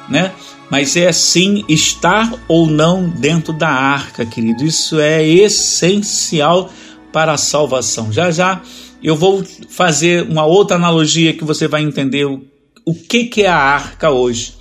né? 0.10 0.32
Mas 0.70 0.96
é 0.98 1.12
sim 1.12 1.64
estar 1.68 2.34
ou 2.48 2.68
não 2.68 3.10
dentro 3.10 3.54
da 3.54 3.70
arca, 3.70 4.26
querido. 4.26 4.66
Isso 4.66 5.00
é 5.00 5.26
essencial 5.26 6.70
para 7.12 7.34
a 7.34 7.38
salvação. 7.38 8.12
Já 8.12 8.32
já 8.32 8.62
eu 9.04 9.16
vou 9.16 9.46
fazer 9.70 10.24
uma 10.24 10.46
outra 10.46 10.76
analogia 10.76 11.34
que 11.34 11.44
você 11.44 11.68
vai 11.68 11.84
entender 11.84 12.26
o, 12.26 12.44
o 12.86 12.94
que, 12.94 13.26
que 13.26 13.44
é 13.44 13.48
a 13.48 13.56
arca 13.56 14.10
hoje. 14.10 14.56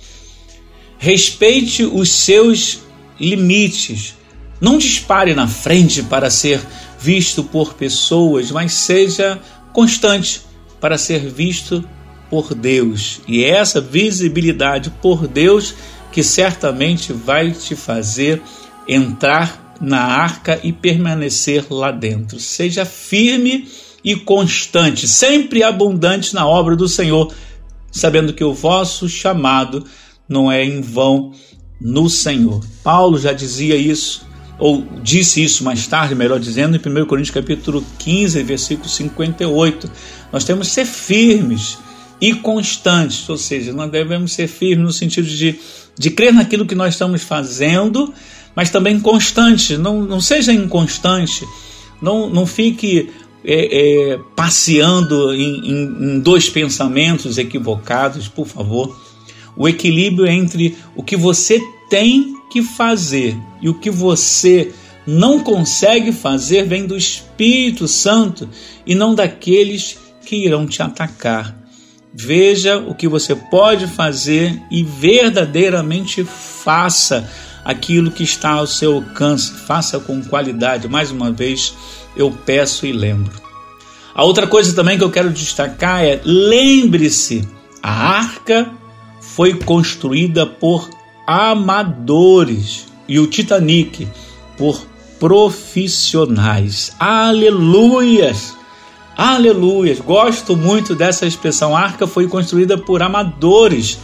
Respeite 0.97 1.83
os 1.83 2.09
seus 2.09 2.79
limites. 3.19 4.15
Não 4.61 4.77
dispare 4.77 5.33
na 5.33 5.47
frente 5.47 6.03
para 6.03 6.29
ser 6.29 6.61
visto 6.99 7.43
por 7.43 7.73
pessoas, 7.73 8.51
mas 8.51 8.73
seja 8.73 9.39
constante 9.73 10.41
para 10.79 10.97
ser 10.97 11.27
visto 11.29 11.87
por 12.29 12.53
Deus. 12.53 13.21
E 13.27 13.43
é 13.43 13.49
essa 13.49 13.79
visibilidade 13.79 14.89
por 15.01 15.27
Deus 15.27 15.73
que 16.11 16.23
certamente 16.23 17.13
vai 17.13 17.51
te 17.51 17.75
fazer 17.75 18.41
entrar 18.87 19.75
na 19.79 20.01
arca 20.01 20.59
e 20.63 20.73
permanecer 20.73 21.65
lá 21.69 21.91
dentro. 21.91 22.39
Seja 22.39 22.85
firme 22.85 23.67
e 24.03 24.15
constante, 24.15 25.07
sempre 25.07 25.63
abundante 25.63 26.33
na 26.33 26.47
obra 26.47 26.75
do 26.75 26.87
Senhor, 26.87 27.33
sabendo 27.91 28.33
que 28.33 28.43
o 28.43 28.53
vosso 28.53 29.07
chamado 29.07 29.85
não 30.27 30.51
é 30.51 30.63
em 30.63 30.81
vão 30.81 31.33
no 31.79 32.09
Senhor. 32.09 32.65
Paulo 32.83 33.19
já 33.19 33.33
dizia 33.33 33.75
isso, 33.75 34.25
ou 34.59 34.85
disse 35.03 35.43
isso 35.43 35.63
mais 35.63 35.85
tarde, 35.87 36.15
melhor 36.15 36.39
dizendo, 36.39 36.75
em 36.75 36.79
1 36.79 37.05
Coríntios 37.05 37.33
capítulo 37.33 37.85
15, 37.99 38.41
versículo 38.43 38.89
58. 38.89 39.89
Nós 40.31 40.43
temos 40.43 40.67
que 40.67 40.73
ser 40.73 40.85
firmes 40.85 41.77
e 42.19 42.33
constantes, 42.33 43.27
ou 43.29 43.37
seja, 43.37 43.71
nós 43.71 43.91
devemos 43.91 44.33
ser 44.33 44.47
firmes 44.47 44.85
no 44.85 44.91
sentido 44.91 45.27
de, 45.27 45.59
de 45.97 46.09
crer 46.09 46.33
naquilo 46.33 46.65
que 46.65 46.73
nós 46.73 46.95
estamos 46.95 47.21
fazendo, 47.21 48.11
mas 48.55 48.71
também 48.71 48.99
constante, 48.99 49.77
não, 49.77 50.01
não 50.01 50.19
seja 50.19 50.51
inconstante, 50.51 51.45
não, 52.01 52.27
não 52.27 52.47
fique 52.47 53.11
é, 53.45 54.13
é, 54.13 54.19
passeando 54.35 55.33
em, 55.33 55.69
em, 55.69 56.15
em 56.15 56.19
dois 56.19 56.49
pensamentos 56.49 57.37
equivocados, 57.37 58.27
por 58.27 58.47
favor. 58.47 58.99
O 59.55 59.67
equilíbrio 59.67 60.27
entre 60.27 60.75
o 60.95 61.03
que 61.03 61.15
você 61.15 61.61
tem 61.89 62.35
que 62.49 62.61
fazer 62.61 63.37
e 63.61 63.69
o 63.69 63.73
que 63.73 63.89
você 63.89 64.73
não 65.05 65.39
consegue 65.39 66.11
fazer 66.11 66.65
vem 66.65 66.85
do 66.85 66.97
Espírito 66.97 67.87
Santo 67.87 68.49
e 68.85 68.93
não 68.93 69.15
daqueles 69.15 69.97
que 70.25 70.35
irão 70.35 70.67
te 70.67 70.81
atacar. 70.81 71.55
Veja 72.13 72.77
o 72.77 72.93
que 72.95 73.07
você 73.07 73.35
pode 73.35 73.87
fazer 73.87 74.61
e 74.71 74.83
verdadeiramente 74.83 76.23
faça 76.23 77.29
aquilo 77.63 78.11
que 78.11 78.23
está 78.23 78.51
ao 78.51 78.67
seu 78.67 78.95
alcance. 78.95 79.51
Faça 79.51 79.99
com 79.99 80.23
qualidade. 80.23 80.87
Mais 80.87 81.11
uma 81.11 81.31
vez, 81.31 81.73
eu 82.15 82.31
peço 82.31 82.85
e 82.85 82.91
lembro. 82.91 83.39
A 84.15 84.23
outra 84.23 84.47
coisa 84.47 84.73
também 84.75 84.97
que 84.97 85.03
eu 85.03 85.11
quero 85.11 85.29
destacar 85.29 86.03
é: 86.03 86.19
lembre-se, 86.25 87.47
a 87.83 87.91
arca 87.91 88.71
foi 89.21 89.53
construída 89.53 90.45
por 90.45 90.89
amadores 91.27 92.85
e 93.05 93.19
o 93.19 93.27
Titanic 93.27 94.07
por 94.57 94.87
profissionais. 95.19 96.93
Aleluias! 96.97 98.55
Aleluias! 99.17 99.99
Gosto 99.99 100.55
muito 100.55 100.95
dessa 100.95 101.25
expressão. 101.25 101.75
A 101.75 101.81
arca 101.81 102.07
foi 102.07 102.27
construída 102.27 102.77
por 102.77 103.01
amadores. 103.01 103.99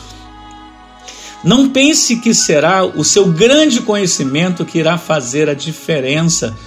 Não 1.44 1.70
pense 1.70 2.18
que 2.18 2.34
será 2.34 2.84
o 2.84 3.04
seu 3.04 3.28
grande 3.28 3.82
conhecimento 3.82 4.66
que 4.66 4.80
irá 4.80 4.98
fazer 4.98 5.50
a 5.50 5.54
diferença, 5.54 6.58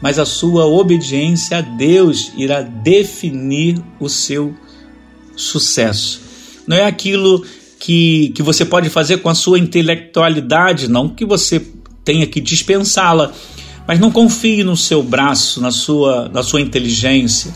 mas 0.00 0.18
a 0.18 0.24
sua 0.24 0.66
obediência 0.66 1.58
a 1.58 1.60
Deus 1.60 2.32
irá 2.36 2.60
definir 2.60 3.82
o 3.98 4.08
seu 4.08 4.54
sucesso. 5.34 6.20
Não 6.66 6.76
é 6.76 6.84
aquilo 6.84 7.44
que, 7.84 8.32
que 8.34 8.42
você 8.42 8.64
pode 8.64 8.88
fazer 8.88 9.18
com 9.18 9.28
a 9.28 9.34
sua 9.34 9.58
intelectualidade, 9.58 10.88
não 10.88 11.08
que 11.08 11.26
você 11.26 11.60
tenha 12.02 12.26
que 12.26 12.40
dispensá-la, 12.40 13.30
mas 13.86 14.00
não 14.00 14.10
confie 14.10 14.64
no 14.64 14.76
seu 14.76 15.02
braço, 15.02 15.60
na 15.60 15.70
sua, 15.70 16.30
na 16.30 16.42
sua 16.42 16.62
inteligência 16.62 17.54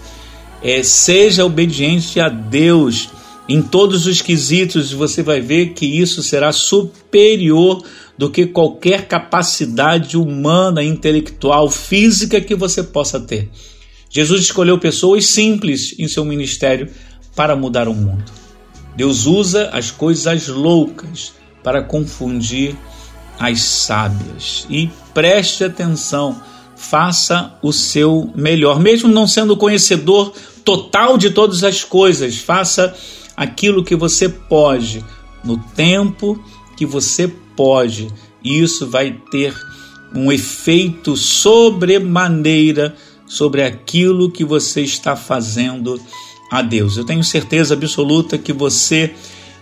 é, 0.62 0.82
seja 0.82 1.44
obediente 1.46 2.20
a 2.20 2.28
Deus 2.28 3.08
em 3.48 3.62
todos 3.62 4.06
os 4.06 4.20
quesitos, 4.20 4.92
você 4.92 5.22
vai 5.22 5.40
ver 5.40 5.72
que 5.72 5.86
isso 5.86 6.22
será 6.22 6.52
superior 6.52 7.82
do 8.18 8.28
que 8.28 8.44
qualquer 8.44 9.08
capacidade 9.08 10.18
humana, 10.18 10.84
intelectual, 10.84 11.70
física 11.70 12.42
que 12.42 12.54
você 12.54 12.82
possa 12.82 13.18
ter. 13.18 13.48
Jesus 14.10 14.42
escolheu 14.42 14.78
pessoas 14.78 15.24
simples 15.26 15.94
em 15.98 16.06
seu 16.06 16.26
ministério 16.26 16.90
para 17.34 17.56
mudar 17.56 17.88
o 17.88 17.94
mundo. 17.94 18.38
Deus 18.98 19.26
usa 19.26 19.70
as 19.72 19.92
coisas 19.92 20.48
loucas 20.48 21.32
para 21.62 21.80
confundir 21.80 22.76
as 23.38 23.61
sábias. 23.61 24.66
E 24.68 24.90
preste 25.14 25.62
atenção 25.62 26.42
faça 26.74 27.56
o 27.62 27.72
seu 27.72 28.32
melhor, 28.34 28.80
mesmo 28.80 29.08
não 29.08 29.24
sendo 29.24 29.56
conhecedor 29.56 30.32
total 30.64 31.16
de 31.16 31.30
todas 31.30 31.62
as 31.62 31.84
coisas, 31.84 32.38
faça 32.38 32.92
aquilo 33.37 33.84
que 33.84 33.94
você 33.94 34.28
pode, 34.28 35.04
no 35.44 35.58
tempo 35.76 36.37
que 36.76 36.84
você 36.84 37.28
pode. 37.56 38.08
E 38.42 38.61
isso 38.61 38.84
vai 38.88 39.12
ter 39.30 39.54
um 40.12 40.32
efeito 40.32 41.16
sobremaneira 41.16 42.96
sobre 43.24 43.62
aquilo 43.62 44.28
que 44.28 44.44
você 44.44 44.80
está 44.80 45.14
fazendo 45.14 46.00
a 46.50 46.62
Deus. 46.62 46.96
Eu 46.96 47.04
tenho 47.04 47.22
certeza 47.22 47.74
absoluta 47.74 48.38
que 48.38 48.52
você 48.52 49.12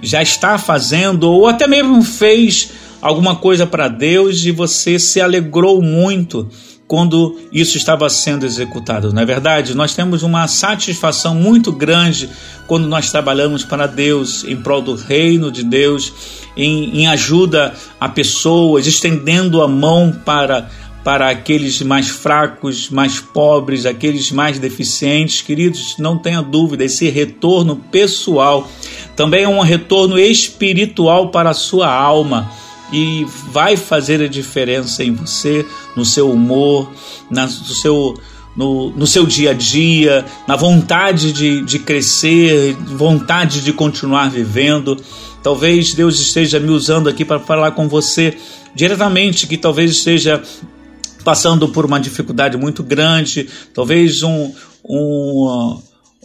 já 0.00 0.22
está 0.22 0.58
fazendo 0.58 1.30
ou 1.30 1.46
até 1.46 1.66
mesmo 1.66 2.02
fez 2.02 2.70
alguma 3.00 3.36
coisa 3.36 3.66
para 3.66 3.88
Deus 3.88 4.44
e 4.44 4.50
você 4.50 4.98
se 4.98 5.20
alegrou 5.20 5.80
muito 5.82 6.48
quando 6.86 7.36
isso 7.52 7.76
estava 7.76 8.08
sendo 8.08 8.46
executado. 8.46 9.12
Na 9.12 9.22
é 9.22 9.24
verdade, 9.24 9.74
nós 9.74 9.94
temos 9.94 10.22
uma 10.22 10.46
satisfação 10.46 11.34
muito 11.34 11.72
grande 11.72 12.28
quando 12.66 12.86
nós 12.86 13.10
trabalhamos 13.10 13.64
para 13.64 13.86
Deus, 13.86 14.44
em 14.44 14.56
prol 14.56 14.82
do 14.82 14.94
reino 14.94 15.50
de 15.50 15.64
Deus, 15.64 16.12
em, 16.56 17.00
em 17.00 17.06
ajuda 17.08 17.74
a 17.98 18.08
pessoas, 18.08 18.86
estendendo 18.86 19.62
a 19.62 19.68
mão 19.68 20.12
para 20.24 20.68
para 21.06 21.30
aqueles 21.30 21.82
mais 21.82 22.08
fracos, 22.08 22.90
mais 22.90 23.20
pobres, 23.20 23.86
aqueles 23.86 24.32
mais 24.32 24.58
deficientes. 24.58 25.40
Queridos, 25.40 25.94
não 26.00 26.18
tenha 26.18 26.42
dúvida, 26.42 26.82
esse 26.82 27.08
retorno 27.08 27.76
pessoal 27.76 28.68
também 29.14 29.44
é 29.44 29.48
um 29.48 29.60
retorno 29.60 30.18
espiritual 30.18 31.30
para 31.30 31.50
a 31.50 31.54
sua 31.54 31.88
alma 31.88 32.50
e 32.92 33.24
vai 33.52 33.76
fazer 33.76 34.20
a 34.20 34.26
diferença 34.26 35.04
em 35.04 35.12
você, 35.12 35.64
no 35.94 36.04
seu 36.04 36.28
humor, 36.28 36.90
na, 37.30 37.44
no, 37.44 37.50
seu, 37.50 38.18
no, 38.56 38.90
no 38.90 39.06
seu 39.06 39.24
dia 39.24 39.52
a 39.52 39.54
dia, 39.54 40.24
na 40.44 40.56
vontade 40.56 41.30
de, 41.32 41.62
de 41.62 41.78
crescer, 41.78 42.74
vontade 42.74 43.60
de 43.60 43.72
continuar 43.72 44.28
vivendo. 44.28 44.96
Talvez 45.40 45.94
Deus 45.94 46.18
esteja 46.18 46.58
me 46.58 46.70
usando 46.70 47.08
aqui 47.08 47.24
para 47.24 47.38
falar 47.38 47.70
com 47.70 47.86
você 47.86 48.36
diretamente, 48.74 49.46
que 49.46 49.56
talvez 49.56 49.92
esteja 49.92 50.42
passando 51.26 51.68
por 51.70 51.84
uma 51.84 51.98
dificuldade 51.98 52.56
muito 52.56 52.84
grande, 52.84 53.48
talvez 53.74 54.22
um, 54.22 54.52
um 54.88 55.76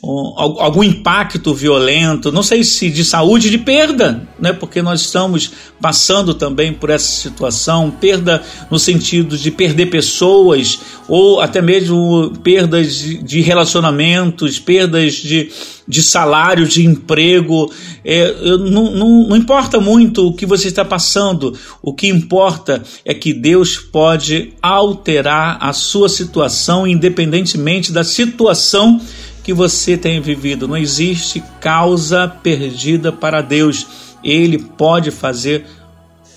algum 0.03 0.83
impacto 0.83 1.53
violento, 1.53 2.31
não 2.31 2.41
sei 2.41 2.63
se 2.63 2.89
de 2.89 3.05
saúde, 3.05 3.51
de 3.51 3.59
perda, 3.59 4.27
né? 4.39 4.51
Porque 4.51 4.81
nós 4.81 5.01
estamos 5.01 5.51
passando 5.79 6.33
também 6.33 6.73
por 6.73 6.89
essa 6.89 7.05
situação, 7.05 7.91
perda 7.91 8.41
no 8.71 8.79
sentido 8.79 9.37
de 9.37 9.51
perder 9.51 9.91
pessoas 9.91 10.79
ou 11.07 11.39
até 11.39 11.61
mesmo 11.61 12.33
perdas 12.43 12.95
de 12.95 13.41
relacionamentos, 13.41 14.57
perdas 14.57 15.13
de, 15.13 15.51
de 15.87 16.01
salário, 16.01 16.67
de 16.67 16.83
emprego. 16.83 17.71
É, 18.03 18.33
não, 18.57 18.91
não, 18.91 19.27
não 19.27 19.37
importa 19.37 19.79
muito 19.79 20.25
o 20.25 20.33
que 20.33 20.47
você 20.47 20.67
está 20.67 20.83
passando, 20.83 21.55
o 21.79 21.93
que 21.93 22.07
importa 22.07 22.81
é 23.05 23.13
que 23.13 23.33
Deus 23.33 23.77
pode 23.77 24.53
alterar 24.59 25.59
a 25.61 25.73
sua 25.73 26.09
situação, 26.09 26.87
independentemente 26.87 27.91
da 27.91 28.03
situação 28.03 28.99
que 29.43 29.53
você 29.53 29.97
tem 29.97 30.21
vivido. 30.21 30.67
Não 30.67 30.77
existe 30.77 31.43
causa 31.59 32.27
perdida 32.27 33.11
para 33.11 33.41
Deus. 33.41 33.87
Ele 34.23 34.57
pode 34.57 35.11
fazer 35.11 35.65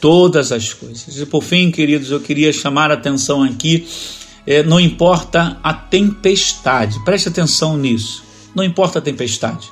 todas 0.01 0.53
as 0.53 0.73
coisas. 0.73 1.19
E 1.19 1.27
por 1.27 1.43
fim, 1.43 1.71
queridos, 1.71 2.11
eu 2.11 2.21
queria 2.21 2.53
chamar 2.53 2.91
a 2.91 2.95
atenção 2.95 3.43
aqui. 3.43 3.87
É, 4.47 4.63
não 4.63 4.79
importa 4.79 5.59
a 5.63 5.73
tempestade, 5.73 7.03
preste 7.05 7.29
atenção 7.29 7.79
nisso. 7.79 8.23
Não 8.55 8.63
importa 8.63 8.99
a 8.99 9.03
tempestade, 9.03 9.71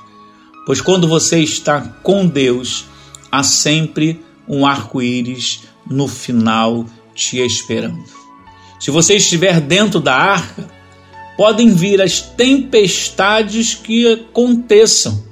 pois 0.65 0.81
quando 0.81 1.07
você 1.07 1.39
está 1.39 1.79
com 2.01 2.25
Deus, 2.25 2.85
há 3.31 3.43
sempre 3.43 4.19
um 4.47 4.65
arco-íris 4.65 5.61
no 5.89 6.07
final 6.07 6.85
te 7.13 7.37
esperando. 7.37 8.03
Se 8.79 8.91
você 8.91 9.15
estiver 9.15 9.61
dentro 9.61 9.99
da 9.99 10.15
arca, 10.15 10.67
podem 11.37 11.73
vir 11.73 12.01
as 12.01 12.21
tempestades 12.21 13.73
que 13.73 14.11
aconteçam. 14.11 15.23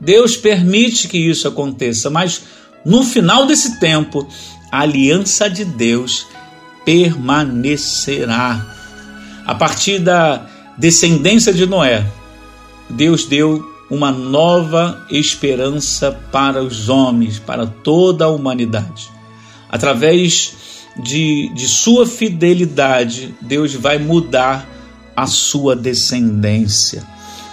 Deus 0.00 0.36
permite 0.36 1.08
que 1.08 1.18
isso 1.18 1.46
aconteça, 1.46 2.08
mas 2.08 2.42
no 2.84 3.02
final 3.02 3.46
desse 3.46 3.78
tempo, 3.78 4.26
a 4.72 4.80
aliança 4.80 5.50
de 5.50 5.64
Deus 5.64 6.26
permanecerá. 6.84 8.74
A 9.46 9.54
partir 9.54 9.98
da 9.98 10.46
descendência 10.78 11.52
de 11.52 11.66
Noé, 11.66 12.06
Deus 12.88 13.26
deu 13.26 13.68
uma 13.90 14.10
nova 14.10 15.04
esperança 15.10 16.12
para 16.30 16.62
os 16.62 16.88
homens, 16.88 17.38
para 17.38 17.66
toda 17.66 18.24
a 18.24 18.28
humanidade. 18.28 19.10
Através 19.68 20.54
de, 20.96 21.50
de 21.54 21.68
sua 21.68 22.06
fidelidade, 22.06 23.34
Deus 23.40 23.74
vai 23.74 23.98
mudar 23.98 24.66
a 25.20 25.26
sua 25.26 25.76
descendência. 25.76 27.02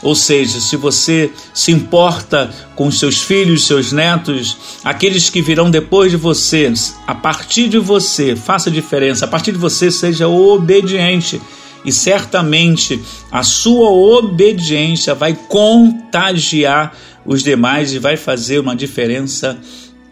Ou 0.02 0.16
seja, 0.16 0.62
se 0.62 0.78
você 0.78 1.32
se 1.54 1.72
importa 1.72 2.50
com 2.76 2.90
seus 2.92 3.22
filhos, 3.22 3.66
seus 3.66 3.92
netos, 3.92 4.56
aqueles 4.84 5.30
que 5.30 5.42
virão 5.42 5.70
depois 5.72 6.12
de 6.12 6.18
você, 6.18 6.72
a 7.06 7.16
partir 7.16 7.68
de 7.68 7.80
você, 7.80 8.36
faça 8.36 8.70
diferença, 8.70 9.26
a 9.26 9.28
partir 9.28 9.52
de 9.52 9.58
você 9.58 9.90
seja 9.90 10.28
obediente 10.28 11.42
e 11.84 11.92
certamente 11.92 13.02
a 13.32 13.44
sua 13.44 13.90
obediência 13.90 15.16
vai 15.16 15.34
contagiar 15.34 16.96
os 17.26 17.44
demais 17.44 17.94
e 17.94 18.00
vai 18.00 18.16
fazer 18.16 18.60
uma 18.60 18.76
diferença 18.76 19.58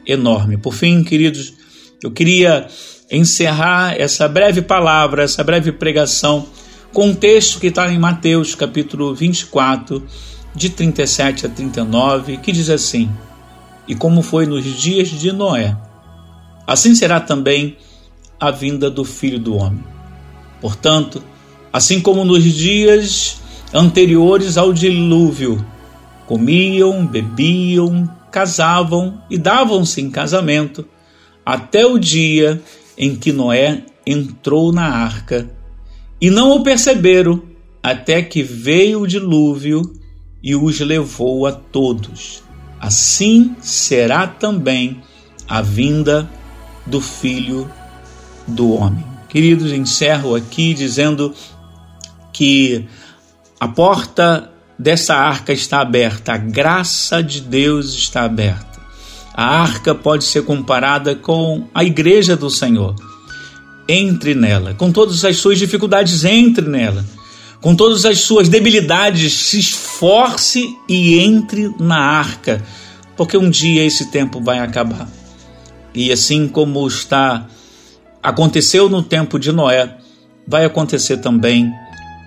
enorme. 0.06 0.58
Por 0.58 0.74
fim, 0.74 1.04
queridos, 1.04 1.54
eu 2.04 2.12
queria 2.12 2.68
encerrar 3.12 3.96
essa 4.00 4.28
breve 4.28 4.62
palavra, 4.62 5.24
essa 5.24 5.44
breve 5.44 5.72
pregação 5.72 6.48
com 6.95 7.08
um 7.08 7.13
texto 7.13 7.60
que 7.60 7.67
está 7.67 7.91
em 7.91 7.99
Mateus 7.99 8.55
capítulo 8.55 9.13
24, 9.13 10.01
de 10.55 10.69
37 10.69 11.45
a 11.45 11.49
39, 11.49 12.38
que 12.38 12.53
diz 12.53 12.69
assim: 12.69 13.12
E 13.86 13.93
como 13.93 14.21
foi 14.21 14.45
nos 14.45 14.63
dias 14.63 15.10
de 15.10 15.34
Noé, 15.34 15.75
assim 16.65 16.95
será 16.95 17.19
também 17.19 17.75
a 18.39 18.49
vinda 18.49 18.89
do 18.89 19.03
filho 19.03 19.38
do 19.38 19.58
homem. 19.58 19.84
Portanto, 20.62 21.21
assim 21.73 21.99
como 21.99 22.23
nos 22.23 22.45
dias 22.45 23.41
anteriores 23.73 24.58
ao 24.58 24.71
dilúvio, 24.71 25.65
comiam, 26.25 27.05
bebiam, 27.05 28.10
casavam 28.31 29.21
e 29.29 29.38
davam-se 29.38 29.99
em 29.99 30.10
casamento, 30.10 30.88
até 31.45 31.86
o 31.86 31.99
dia 31.99 32.62
em 32.97 33.17
que 33.17 33.34
Noé 33.34 33.84
entrou 34.08 34.71
na 34.71 34.86
arca 34.86 35.55
e 36.25 36.31
não 36.31 36.53
o 36.53 36.63
perceberam 36.63 37.43
até 37.83 38.19
que 38.19 38.41
veio 38.41 39.01
o 39.01 39.07
dilúvio 39.07 39.83
e 40.41 40.55
os 40.55 40.79
levou 40.79 41.45
a 41.45 41.51
todos. 41.51 42.41
Assim 42.79 43.55
será 43.61 44.25
também 44.25 45.03
a 45.47 45.61
vinda 45.61 46.27
do 46.83 46.99
Filho 46.99 47.69
do 48.47 48.73
Homem. 48.73 49.05
Queridos, 49.29 49.71
encerro 49.71 50.33
aqui 50.33 50.73
dizendo 50.73 51.31
que 52.33 52.88
a 53.59 53.67
porta 53.67 54.51
dessa 54.79 55.13
arca 55.13 55.53
está 55.53 55.79
aberta, 55.79 56.33
a 56.33 56.38
graça 56.38 57.21
de 57.21 57.39
Deus 57.39 57.93
está 57.93 58.23
aberta. 58.23 58.81
A 59.31 59.61
arca 59.61 59.93
pode 59.93 60.23
ser 60.23 60.43
comparada 60.43 61.15
com 61.15 61.67
a 61.71 61.83
igreja 61.83 62.35
do 62.35 62.49
Senhor 62.49 62.95
entre 63.88 64.34
nela. 64.34 64.74
Com 64.74 64.91
todas 64.91 65.24
as 65.24 65.38
suas 65.38 65.58
dificuldades, 65.58 66.24
entre 66.24 66.67
nela. 66.67 67.06
Com 67.62 67.76
todas 67.76 68.06
as 68.06 68.19
suas 68.19 68.48
debilidades, 68.48 69.34
se 69.34 69.60
esforce 69.60 70.76
e 70.88 71.19
entre 71.19 71.74
na 71.80 71.98
arca, 71.98 72.63
porque 73.17 73.38
um 73.38 73.50
dia 73.50 73.84
esse 73.84 74.12
tempo 74.12 74.39
vai 74.41 74.60
acabar. 74.60 75.10
E 75.93 76.12
assim 76.12 76.48
como 76.48 76.88
está 76.88 77.48
aconteceu 78.21 78.89
no 78.89 79.04
tempo 79.04 79.39
de 79.39 79.52
Noé, 79.52 79.98
vai 80.48 80.65
acontecer 80.65 81.17
também 81.17 81.71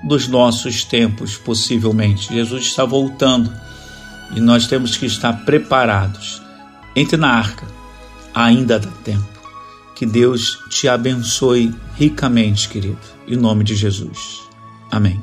nos 0.05 0.29
nossos 0.29 0.85
tempos, 0.85 1.37
possivelmente. 1.37 2.33
Jesus 2.33 2.67
está 2.67 2.85
voltando 2.85 3.53
e 4.35 4.41
nós 4.41 4.67
temos 4.67 4.97
que 4.97 5.07
estar 5.07 5.45
preparados. 5.45 6.41
Entre 6.95 7.17
na 7.17 7.31
arca, 7.31 7.67
ainda 8.35 8.79
dá 8.79 8.91
tempo. 9.05 9.38
Que 9.99 10.07
Deus 10.07 10.61
te 10.71 10.87
abençoe 10.87 11.75
ricamente, 11.97 12.69
querido. 12.69 12.99
Em 13.27 13.35
nome 13.35 13.65
de 13.65 13.75
Jesus. 13.75 14.43
Amém. 14.93 15.21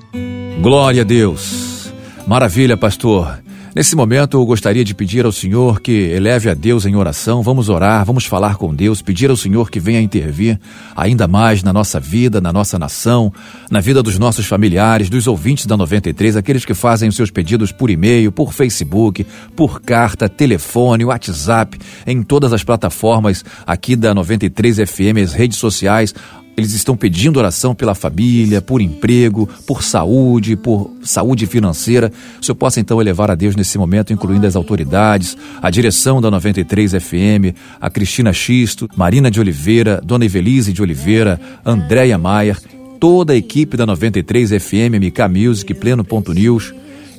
Glória 0.62 1.02
a 1.02 1.06
Deus. 1.06 1.90
Maravilha, 2.28 2.76
pastor. 2.76 3.42
Nesse 3.76 3.94
momento, 3.94 4.38
eu 4.38 4.46
gostaria 4.46 4.86
de 4.86 4.96
pedir 4.96 5.26
ao 5.26 5.34
Senhor 5.34 5.82
que 5.82 5.92
eleve 5.92 6.50
a 6.50 6.54
Deus 6.54 6.86
em 6.86 6.96
oração. 6.96 7.44
Vamos 7.44 7.68
orar, 7.68 8.06
vamos 8.06 8.26
falar 8.26 8.56
com 8.56 8.74
Deus, 8.74 9.02
pedir 9.02 9.30
ao 9.30 9.36
Senhor 9.36 9.70
que 9.70 9.82
venha 9.82 10.00
intervir 10.00 10.58
ainda 10.96 11.28
mais 11.28 11.62
na 11.62 11.74
nossa 11.74 12.00
vida, 12.00 12.40
na 12.40 12.54
nossa 12.54 12.80
nação, 12.80 13.34
na 13.70 13.82
vida 13.82 14.02
dos 14.02 14.18
nossos 14.18 14.46
familiares, 14.46 15.10
dos 15.10 15.28
ouvintes 15.28 15.66
da 15.66 15.76
93, 15.76 16.38
aqueles 16.38 16.64
que 16.64 16.74
fazem 16.74 17.10
os 17.10 17.18
seus 17.18 17.30
pedidos 17.30 17.74
por 17.74 17.90
e-mail, 17.90 18.32
por 18.32 18.54
Facebook, 18.54 19.28
por 19.58 19.82
carta, 19.82 20.30
telefone, 20.30 21.04
WhatsApp, 21.04 21.78
em 22.08 22.24
todas 22.24 22.54
as 22.54 22.64
plataformas 22.64 23.44
aqui 23.68 23.98
da 23.98 24.14
93 24.14 24.90
FM, 24.90 25.20
as 25.22 25.34
redes 25.34 25.58
sociais. 25.58 26.16
Eles 26.58 26.74
estão 26.74 26.96
pedindo 26.96 27.38
oração 27.38 27.76
pela 27.76 27.94
família, 27.94 28.62
por 28.62 28.82
emprego, 28.82 29.48
por 29.68 29.84
saúde, 29.84 30.56
por 30.56 30.92
saúde 31.04 31.46
financeira. 31.46 32.12
O 32.42 32.46
senhor 32.46 32.56
possa 32.56 32.80
então 32.80 33.02
elevar 33.02 33.30
a 33.30 33.36
Deus 33.36 33.56
nesse 33.56 33.78
momento, 33.78 34.14
incluindo 34.14 34.48
as 34.48 34.56
autoridades, 34.56 35.38
a 35.62 35.70
direção 35.70 36.22
da 36.22 36.32
93 36.32 36.94
FM, 36.94 37.56
a 37.80 37.90
Cristina 37.90 38.32
Xisto, 38.32 38.90
Marina 38.96 39.30
de 39.30 39.40
Oliveira, 39.40 40.02
Dona 40.04 40.26
Evelise 40.26 40.72
de 40.72 40.82
Oliveira, 40.82 41.40
Andréia 41.66 42.18
Maier, 42.18 42.58
toda 43.00 43.34
a 43.34 43.36
equipe 43.36 43.76
da 43.76 43.86
93 43.86 44.52
FM, 44.52 44.96
MK 45.02 45.28
Music, 45.30 45.74
Pleno 45.74 46.04
Ponto 46.04 46.34
News 46.34 46.74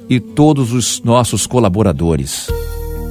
e 0.09 0.19
todos 0.19 0.73
os 0.73 1.03
nossos 1.03 1.47
colaboradores. 1.47 2.49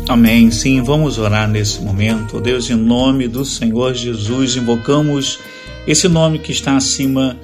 Amém. 0.07 0.51
Sim, 0.51 0.81
vamos 0.83 1.17
orar 1.17 1.49
nesse 1.49 1.81
momento. 1.81 2.39
Deus, 2.39 2.69
em 2.69 2.75
nome 2.75 3.27
do 3.27 3.43
Senhor 3.43 3.93
Jesus, 3.93 4.55
invocamos 4.55 5.39
esse 5.87 6.07
nome 6.07 6.39
que 6.39 6.51
está 6.51 6.75
acima 6.75 7.37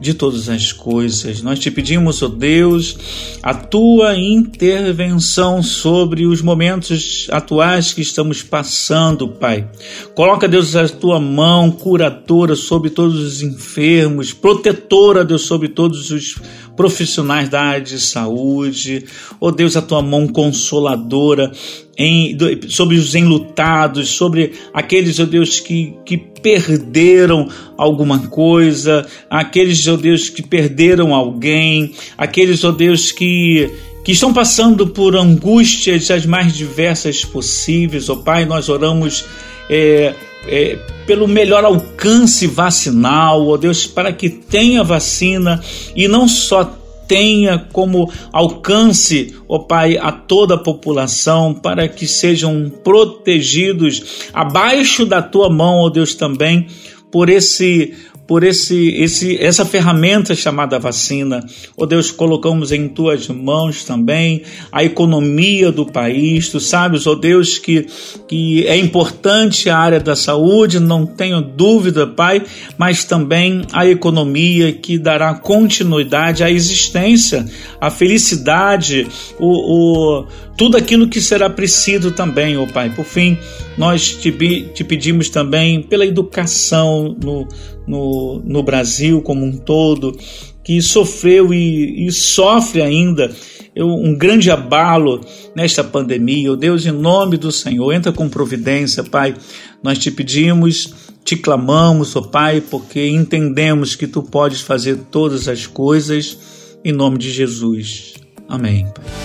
de 0.00 0.14
todas 0.14 0.48
as 0.48 0.72
coisas. 0.72 1.42
Nós 1.42 1.58
te 1.58 1.70
pedimos, 1.70 2.22
ó 2.22 2.26
oh 2.26 2.28
Deus, 2.30 2.96
a 3.42 3.52
tua 3.52 4.16
intervenção 4.16 5.62
sobre 5.62 6.26
os 6.26 6.40
momentos 6.40 7.28
atuais 7.30 7.92
que 7.92 8.00
estamos 8.00 8.42
passando, 8.42 9.28
Pai. 9.28 9.68
Coloca, 10.14 10.48
Deus, 10.48 10.74
a 10.74 10.88
tua 10.88 11.20
mão 11.20 11.70
curadora 11.70 12.56
sobre 12.56 12.88
todos 12.88 13.20
os 13.20 13.42
enfermos, 13.42 14.32
protetora, 14.32 15.22
Deus, 15.22 15.42
sobre 15.42 15.68
todos 15.68 16.10
os 16.10 16.36
profissionais 16.76 17.48
da 17.48 17.60
área 17.60 17.80
de 17.80 18.00
saúde. 18.00 19.04
Oh 19.38 19.50
Deus, 19.50 19.76
a 19.76 19.82
tua 19.82 20.02
mão 20.02 20.26
consoladora 20.28 21.52
em, 21.96 22.36
sobre 22.68 22.96
os 22.96 23.14
enlutados, 23.14 24.08
sobre 24.08 24.52
aqueles, 24.72 25.18
ó 25.18 25.24
oh 25.24 25.26
Deus, 25.26 25.60
que, 25.60 25.94
que 26.04 26.16
perderam 26.16 27.48
alguma 27.76 28.28
coisa, 28.28 29.06
aqueles, 29.28 29.86
ó 29.86 29.96
Deus, 29.96 30.28
que 30.28 30.42
perderam 30.42 31.14
alguém, 31.14 31.92
aqueles, 32.16 32.64
ó 32.64 32.72
Deus, 32.72 33.12
que 33.12 33.70
que 34.02 34.12
estão 34.12 34.32
passando 34.32 34.86
por 34.86 35.14
angústias 35.14 36.10
as 36.10 36.24
mais 36.24 36.54
diversas 36.54 37.22
possíveis. 37.24 38.08
Ó 38.08 38.14
oh, 38.14 38.16
Pai, 38.18 38.46
nós 38.46 38.68
oramos 38.68 39.26
é, 39.68 40.14
é, 40.46 40.78
pelo 41.06 41.26
melhor 41.26 41.64
alcance 41.64 42.46
vacinal, 42.46 43.46
ó 43.46 43.56
Deus, 43.56 43.86
para 43.86 44.12
que 44.12 44.28
tenha 44.28 44.82
vacina 44.82 45.62
e 45.94 46.08
não 46.08 46.28
só 46.28 46.76
tenha 47.10 47.58
como 47.72 48.08
alcance, 48.32 49.34
ó 49.48 49.58
Pai, 49.58 49.98
a 49.98 50.12
toda 50.12 50.54
a 50.54 50.58
população, 50.58 51.52
para 51.52 51.88
que 51.88 52.06
sejam 52.06 52.70
protegidos 52.84 54.28
abaixo 54.32 55.04
da 55.04 55.20
tua 55.20 55.50
mão, 55.50 55.78
ó 55.78 55.90
Deus, 55.90 56.14
também 56.14 56.68
por 57.10 57.28
esse 57.28 57.94
por 58.30 58.44
esse, 58.44 58.90
esse, 58.90 59.36
essa 59.42 59.64
ferramenta 59.64 60.36
chamada 60.36 60.78
vacina. 60.78 61.44
Ó 61.76 61.82
oh 61.82 61.86
Deus, 61.86 62.12
colocamos 62.12 62.70
em 62.70 62.86
tuas 62.86 63.26
mãos 63.26 63.82
também 63.82 64.42
a 64.70 64.84
economia 64.84 65.72
do 65.72 65.84
país. 65.84 66.48
Tu 66.48 66.60
sabes, 66.60 67.08
ó 67.08 67.10
oh 67.10 67.16
Deus, 67.16 67.58
que, 67.58 67.88
que 68.28 68.64
é 68.68 68.76
importante 68.76 69.68
a 69.68 69.76
área 69.76 69.98
da 69.98 70.14
saúde, 70.14 70.78
não 70.78 71.04
tenho 71.04 71.40
dúvida, 71.40 72.06
Pai, 72.06 72.40
mas 72.78 73.02
também 73.02 73.62
a 73.72 73.84
economia 73.84 74.72
que 74.74 74.96
dará 74.96 75.34
continuidade 75.34 76.44
à 76.44 76.50
existência, 76.52 77.44
à 77.80 77.90
felicidade, 77.90 79.08
o, 79.40 80.20
o 80.20 80.26
tudo 80.60 80.76
aquilo 80.76 81.08
que 81.08 81.22
será 81.22 81.48
preciso 81.48 82.10
também, 82.10 82.58
ó 82.58 82.66
Pai. 82.66 82.90
Por 82.90 83.06
fim, 83.06 83.38
nós 83.78 84.14
te, 84.14 84.30
te 84.74 84.84
pedimos 84.84 85.30
também 85.30 85.82
pela 85.82 86.04
educação 86.04 87.16
no, 87.18 87.48
no, 87.88 88.42
no 88.44 88.62
Brasil 88.62 89.22
como 89.22 89.42
um 89.42 89.56
todo, 89.56 90.14
que 90.62 90.82
sofreu 90.82 91.54
e, 91.54 92.06
e 92.06 92.12
sofre 92.12 92.82
ainda 92.82 93.34
um 93.74 94.14
grande 94.14 94.50
abalo 94.50 95.22
nesta 95.56 95.82
pandemia. 95.82 96.52
Oh 96.52 96.56
Deus, 96.56 96.84
em 96.84 96.92
nome 96.92 97.38
do 97.38 97.50
Senhor, 97.50 97.90
entra 97.94 98.12
com 98.12 98.28
providência, 98.28 99.02
Pai. 99.02 99.34
Nós 99.82 99.96
te 99.96 100.10
pedimos, 100.10 100.92
te 101.24 101.38
clamamos, 101.38 102.14
ó 102.14 102.20
Pai, 102.20 102.60
porque 102.60 103.08
entendemos 103.08 103.96
que 103.96 104.06
tu 104.06 104.22
podes 104.22 104.60
fazer 104.60 104.98
todas 105.10 105.48
as 105.48 105.66
coisas 105.66 106.36
em 106.84 106.92
nome 106.92 107.16
de 107.16 107.30
Jesus. 107.30 108.12
Amém, 108.46 108.84
Pai. 108.94 109.19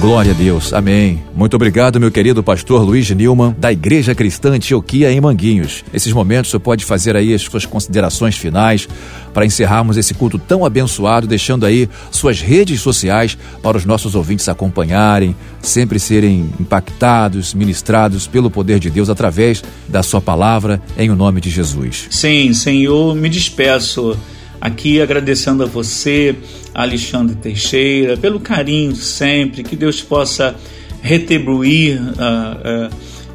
Glória 0.00 0.30
a 0.30 0.34
Deus, 0.34 0.72
amém. 0.72 1.24
Muito 1.34 1.54
obrigado, 1.54 1.98
meu 1.98 2.12
querido 2.12 2.40
pastor 2.40 2.82
Luiz 2.84 3.10
Nilman, 3.10 3.56
da 3.58 3.72
Igreja 3.72 4.14
Cristã 4.14 4.52
Antioquia 4.52 5.10
em 5.10 5.20
Manguinhos. 5.20 5.82
Nesses 5.92 6.12
momentos, 6.12 6.52
você 6.52 6.58
pode 6.60 6.84
fazer 6.84 7.16
aí 7.16 7.34
as 7.34 7.42
suas 7.42 7.66
considerações 7.66 8.36
finais 8.36 8.88
para 9.34 9.44
encerrarmos 9.44 9.96
esse 9.96 10.14
culto 10.14 10.38
tão 10.38 10.64
abençoado, 10.64 11.26
deixando 11.26 11.66
aí 11.66 11.88
suas 12.12 12.40
redes 12.40 12.80
sociais 12.80 13.36
para 13.60 13.76
os 13.76 13.84
nossos 13.84 14.14
ouvintes 14.14 14.48
acompanharem, 14.48 15.34
sempre 15.60 15.98
serem 15.98 16.48
impactados, 16.60 17.52
ministrados 17.52 18.28
pelo 18.28 18.52
poder 18.52 18.78
de 18.78 18.90
Deus 18.90 19.10
através 19.10 19.64
da 19.88 20.00
sua 20.00 20.20
palavra, 20.20 20.80
em 20.96 21.10
o 21.10 21.16
nome 21.16 21.40
de 21.40 21.50
Jesus. 21.50 22.06
Sim, 22.08 22.54
Senhor, 22.54 23.16
me 23.16 23.28
despeço 23.28 24.16
aqui 24.60 25.00
agradecendo 25.00 25.62
a 25.62 25.66
você, 25.66 26.34
Alexandre 26.74 27.36
Teixeira, 27.36 28.16
pelo 28.16 28.40
carinho 28.40 28.94
sempre, 28.94 29.62
que 29.62 29.76
Deus 29.76 30.02
possa 30.02 30.56
retribuir 31.00 32.00
a, 32.18 32.90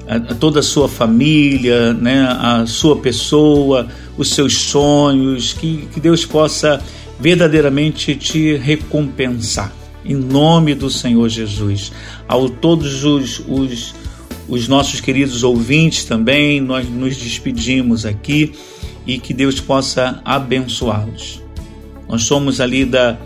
a, 0.08 0.16
a, 0.16 0.20
toda 0.36 0.60
a 0.60 0.64
sua 0.64 0.88
família, 0.90 1.94
né, 1.94 2.28
a 2.28 2.66
sua 2.66 2.98
pessoa, 2.98 3.88
os 4.18 4.30
seus 4.30 4.54
sonhos, 4.54 5.54
que, 5.54 5.88
que 5.94 6.00
Deus 6.00 6.26
possa 6.26 6.82
verdadeiramente 7.20 8.16
te 8.16 8.56
recompensar. 8.56 9.72
Em 10.06 10.16
nome 10.16 10.76
do 10.76 10.90
Senhor 10.90 11.30
Jesus. 11.30 11.92
A 12.28 12.36
todos 12.60 13.06
os, 13.06 13.42
os, 13.48 13.96
os 14.50 14.68
nossos 14.68 15.00
queridos 15.00 15.44
ouvintes 15.44 16.04
também, 16.04 16.60
nós 16.60 16.90
nos 16.90 17.16
despedimos 17.16 18.06
aqui 18.06 18.52
e 19.06 19.18
que 19.18 19.34
Deus 19.34 19.60
possa 19.60 20.22
abençoá-los. 20.24 21.42
Nós 22.08 22.24
somos 22.24 22.62
ali 22.62 22.86
da, 22.86 23.18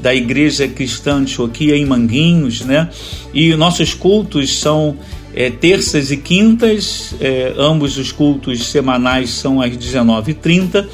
da 0.00 0.14
Igreja 0.14 0.66
Cristã 0.66 1.16
Antioquia 1.16 1.76
em 1.76 1.86
Manguinhos, 1.86 2.62
né? 2.62 2.88
E 3.32 3.54
nossos 3.54 3.94
cultos 3.94 4.58
são 4.58 4.96
é, 5.34 5.50
terças 5.50 6.10
e 6.10 6.16
quintas, 6.16 7.14
é, 7.20 7.54
ambos 7.56 7.96
os 7.96 8.12
cultos 8.12 8.66
semanais 8.66 9.30
são 9.30 9.60
às 9.60 9.70
19h30. 9.76 10.86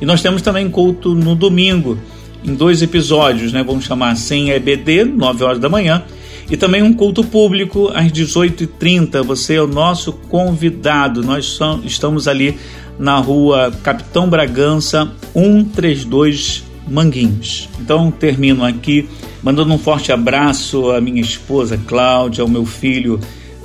E 0.00 0.06
nós 0.06 0.22
temos 0.22 0.42
também 0.42 0.68
culto 0.68 1.14
no 1.14 1.34
domingo, 1.34 1.98
em 2.44 2.54
dois 2.54 2.82
episódios, 2.82 3.52
né? 3.52 3.62
Vamos 3.62 3.84
chamar 3.84 4.10
assim, 4.10 4.50
EBD, 4.50 5.04
9 5.04 5.44
horas 5.44 5.58
da 5.58 5.68
manhã, 5.68 6.02
e 6.50 6.56
também 6.56 6.82
um 6.82 6.92
culto 6.92 7.22
público 7.22 7.90
às 7.94 8.10
18h30. 8.10 9.22
Você 9.22 9.54
é 9.54 9.62
o 9.62 9.66
nosso 9.66 10.12
convidado. 10.12 11.22
Nós 11.22 11.58
estamos 11.84 12.26
ali 12.26 12.58
na 12.98 13.18
rua 13.18 13.72
Capitão 13.82 14.28
Bragança 14.28 15.10
132 15.32 16.64
Manguinhos. 16.88 17.68
Então 17.80 18.10
termino 18.10 18.64
aqui 18.64 19.08
mandando 19.42 19.72
um 19.72 19.78
forte 19.78 20.12
abraço 20.12 20.90
à 20.90 21.00
minha 21.00 21.20
esposa 21.20 21.78
Cláudia, 21.86 22.42
ao 22.42 22.48
meu 22.48 22.64
filho 22.64 23.18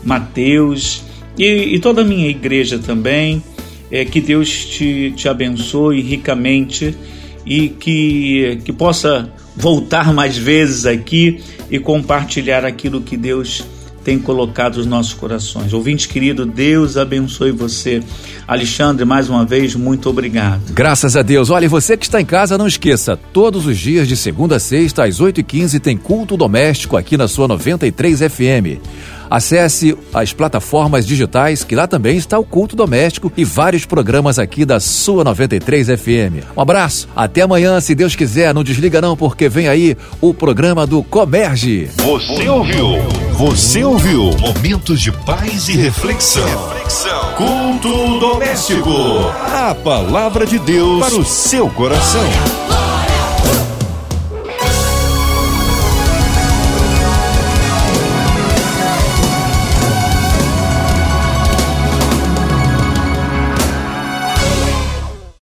Mateus 0.04 1.04
e, 1.38 1.46
e 1.46 1.80
toda 1.80 2.02
a 2.02 2.06
minha 2.06 2.30
igreja 2.30 2.80
também. 2.80 3.44
É, 3.90 4.04
que 4.04 4.20
Deus 4.20 4.66
te, 4.66 5.14
te 5.16 5.30
abençoe 5.30 6.02
ricamente 6.02 6.94
e 7.46 7.70
que, 7.70 8.60
que 8.66 8.74
possa 8.74 9.32
voltar 9.56 10.14
mais 10.14 10.38
vezes 10.38 10.86
aqui 10.86 11.40
e 11.72 11.80
compartilhar 11.80 12.66
aquilo 12.66 13.00
que 13.00 13.16
Deus 13.16 13.64
tem 14.08 14.18
colocado 14.18 14.78
nos 14.78 14.86
nossos 14.86 15.14
corações. 15.14 15.74
Ouvinte 15.74 16.08
querido, 16.08 16.46
Deus 16.46 16.96
abençoe 16.96 17.52
você. 17.52 18.02
Alexandre, 18.48 19.04
mais 19.04 19.30
uma 19.30 19.44
vez, 19.44 19.76
muito 19.76 20.10
obrigado. 20.10 20.62
Graças 20.72 21.18
a 21.18 21.22
Deus. 21.22 21.50
Olha, 21.50 21.68
você 21.68 21.98
que 21.98 22.06
está 22.06 22.22
em 22.22 22.26
casa, 22.26 22.58
não 22.58 22.66
esqueça, 22.66 23.20
todos 23.34 23.66
os 23.66 23.78
dias 23.78 24.08
de 24.08 24.16
segunda 24.16 24.56
a 24.56 24.60
sexta, 24.62 25.04
às 25.04 25.20
8h15, 25.20 25.82
tem 25.82 25.98
culto 25.98 26.38
doméstico 26.38 26.96
aqui 26.96 27.18
na 27.18 27.28
sua 27.28 27.50
93 27.50 28.22
FM. 28.22 28.80
Acesse 29.30 29.98
as 30.14 30.34
plataformas 30.34 31.06
digitais, 31.06 31.64
que 31.64 31.76
lá 31.76 31.88
também 31.88 32.18
está 32.18 32.38
o 32.40 32.44
culto 32.44 32.76
doméstico 32.76 33.32
e 33.36 33.44
vários 33.44 33.86
programas 33.86 34.40
aqui 34.40 34.66
da 34.66 34.80
sua 34.80 35.24
93 35.24 35.88
FM. 35.88 36.46
Um 36.56 36.62
abraço, 36.62 37.08
até 37.16 37.42
amanhã, 37.42 37.80
se 37.80 37.96
Deus 37.96 38.16
quiser. 38.16 38.54
Não 38.54 38.64
desliga 38.64 39.02
não, 39.02 39.16
porque 39.16 39.50
vem 39.50 39.68
aí 39.68 39.98
o 40.22 40.34
programa 40.34 40.86
do 40.86 41.04
Comerge. 41.04 41.90
Você 41.98 42.48
ouviu? 42.48 42.98
Você 43.34 43.84
ouviu? 43.84 44.32
Momentos 44.40 45.02
de 45.02 45.12
paz 45.12 45.70
e 45.70 45.74
reflexão. 45.74 46.44
reflexão. 46.48 47.34
Culto 47.36 48.20
doméstico. 48.20 48.92
A 49.54 49.76
palavra 49.76 50.46
de 50.46 50.58
Deus 50.60 51.00
para 51.00 51.16
o 51.16 51.26
seu 51.26 51.70
coração. 51.70 52.87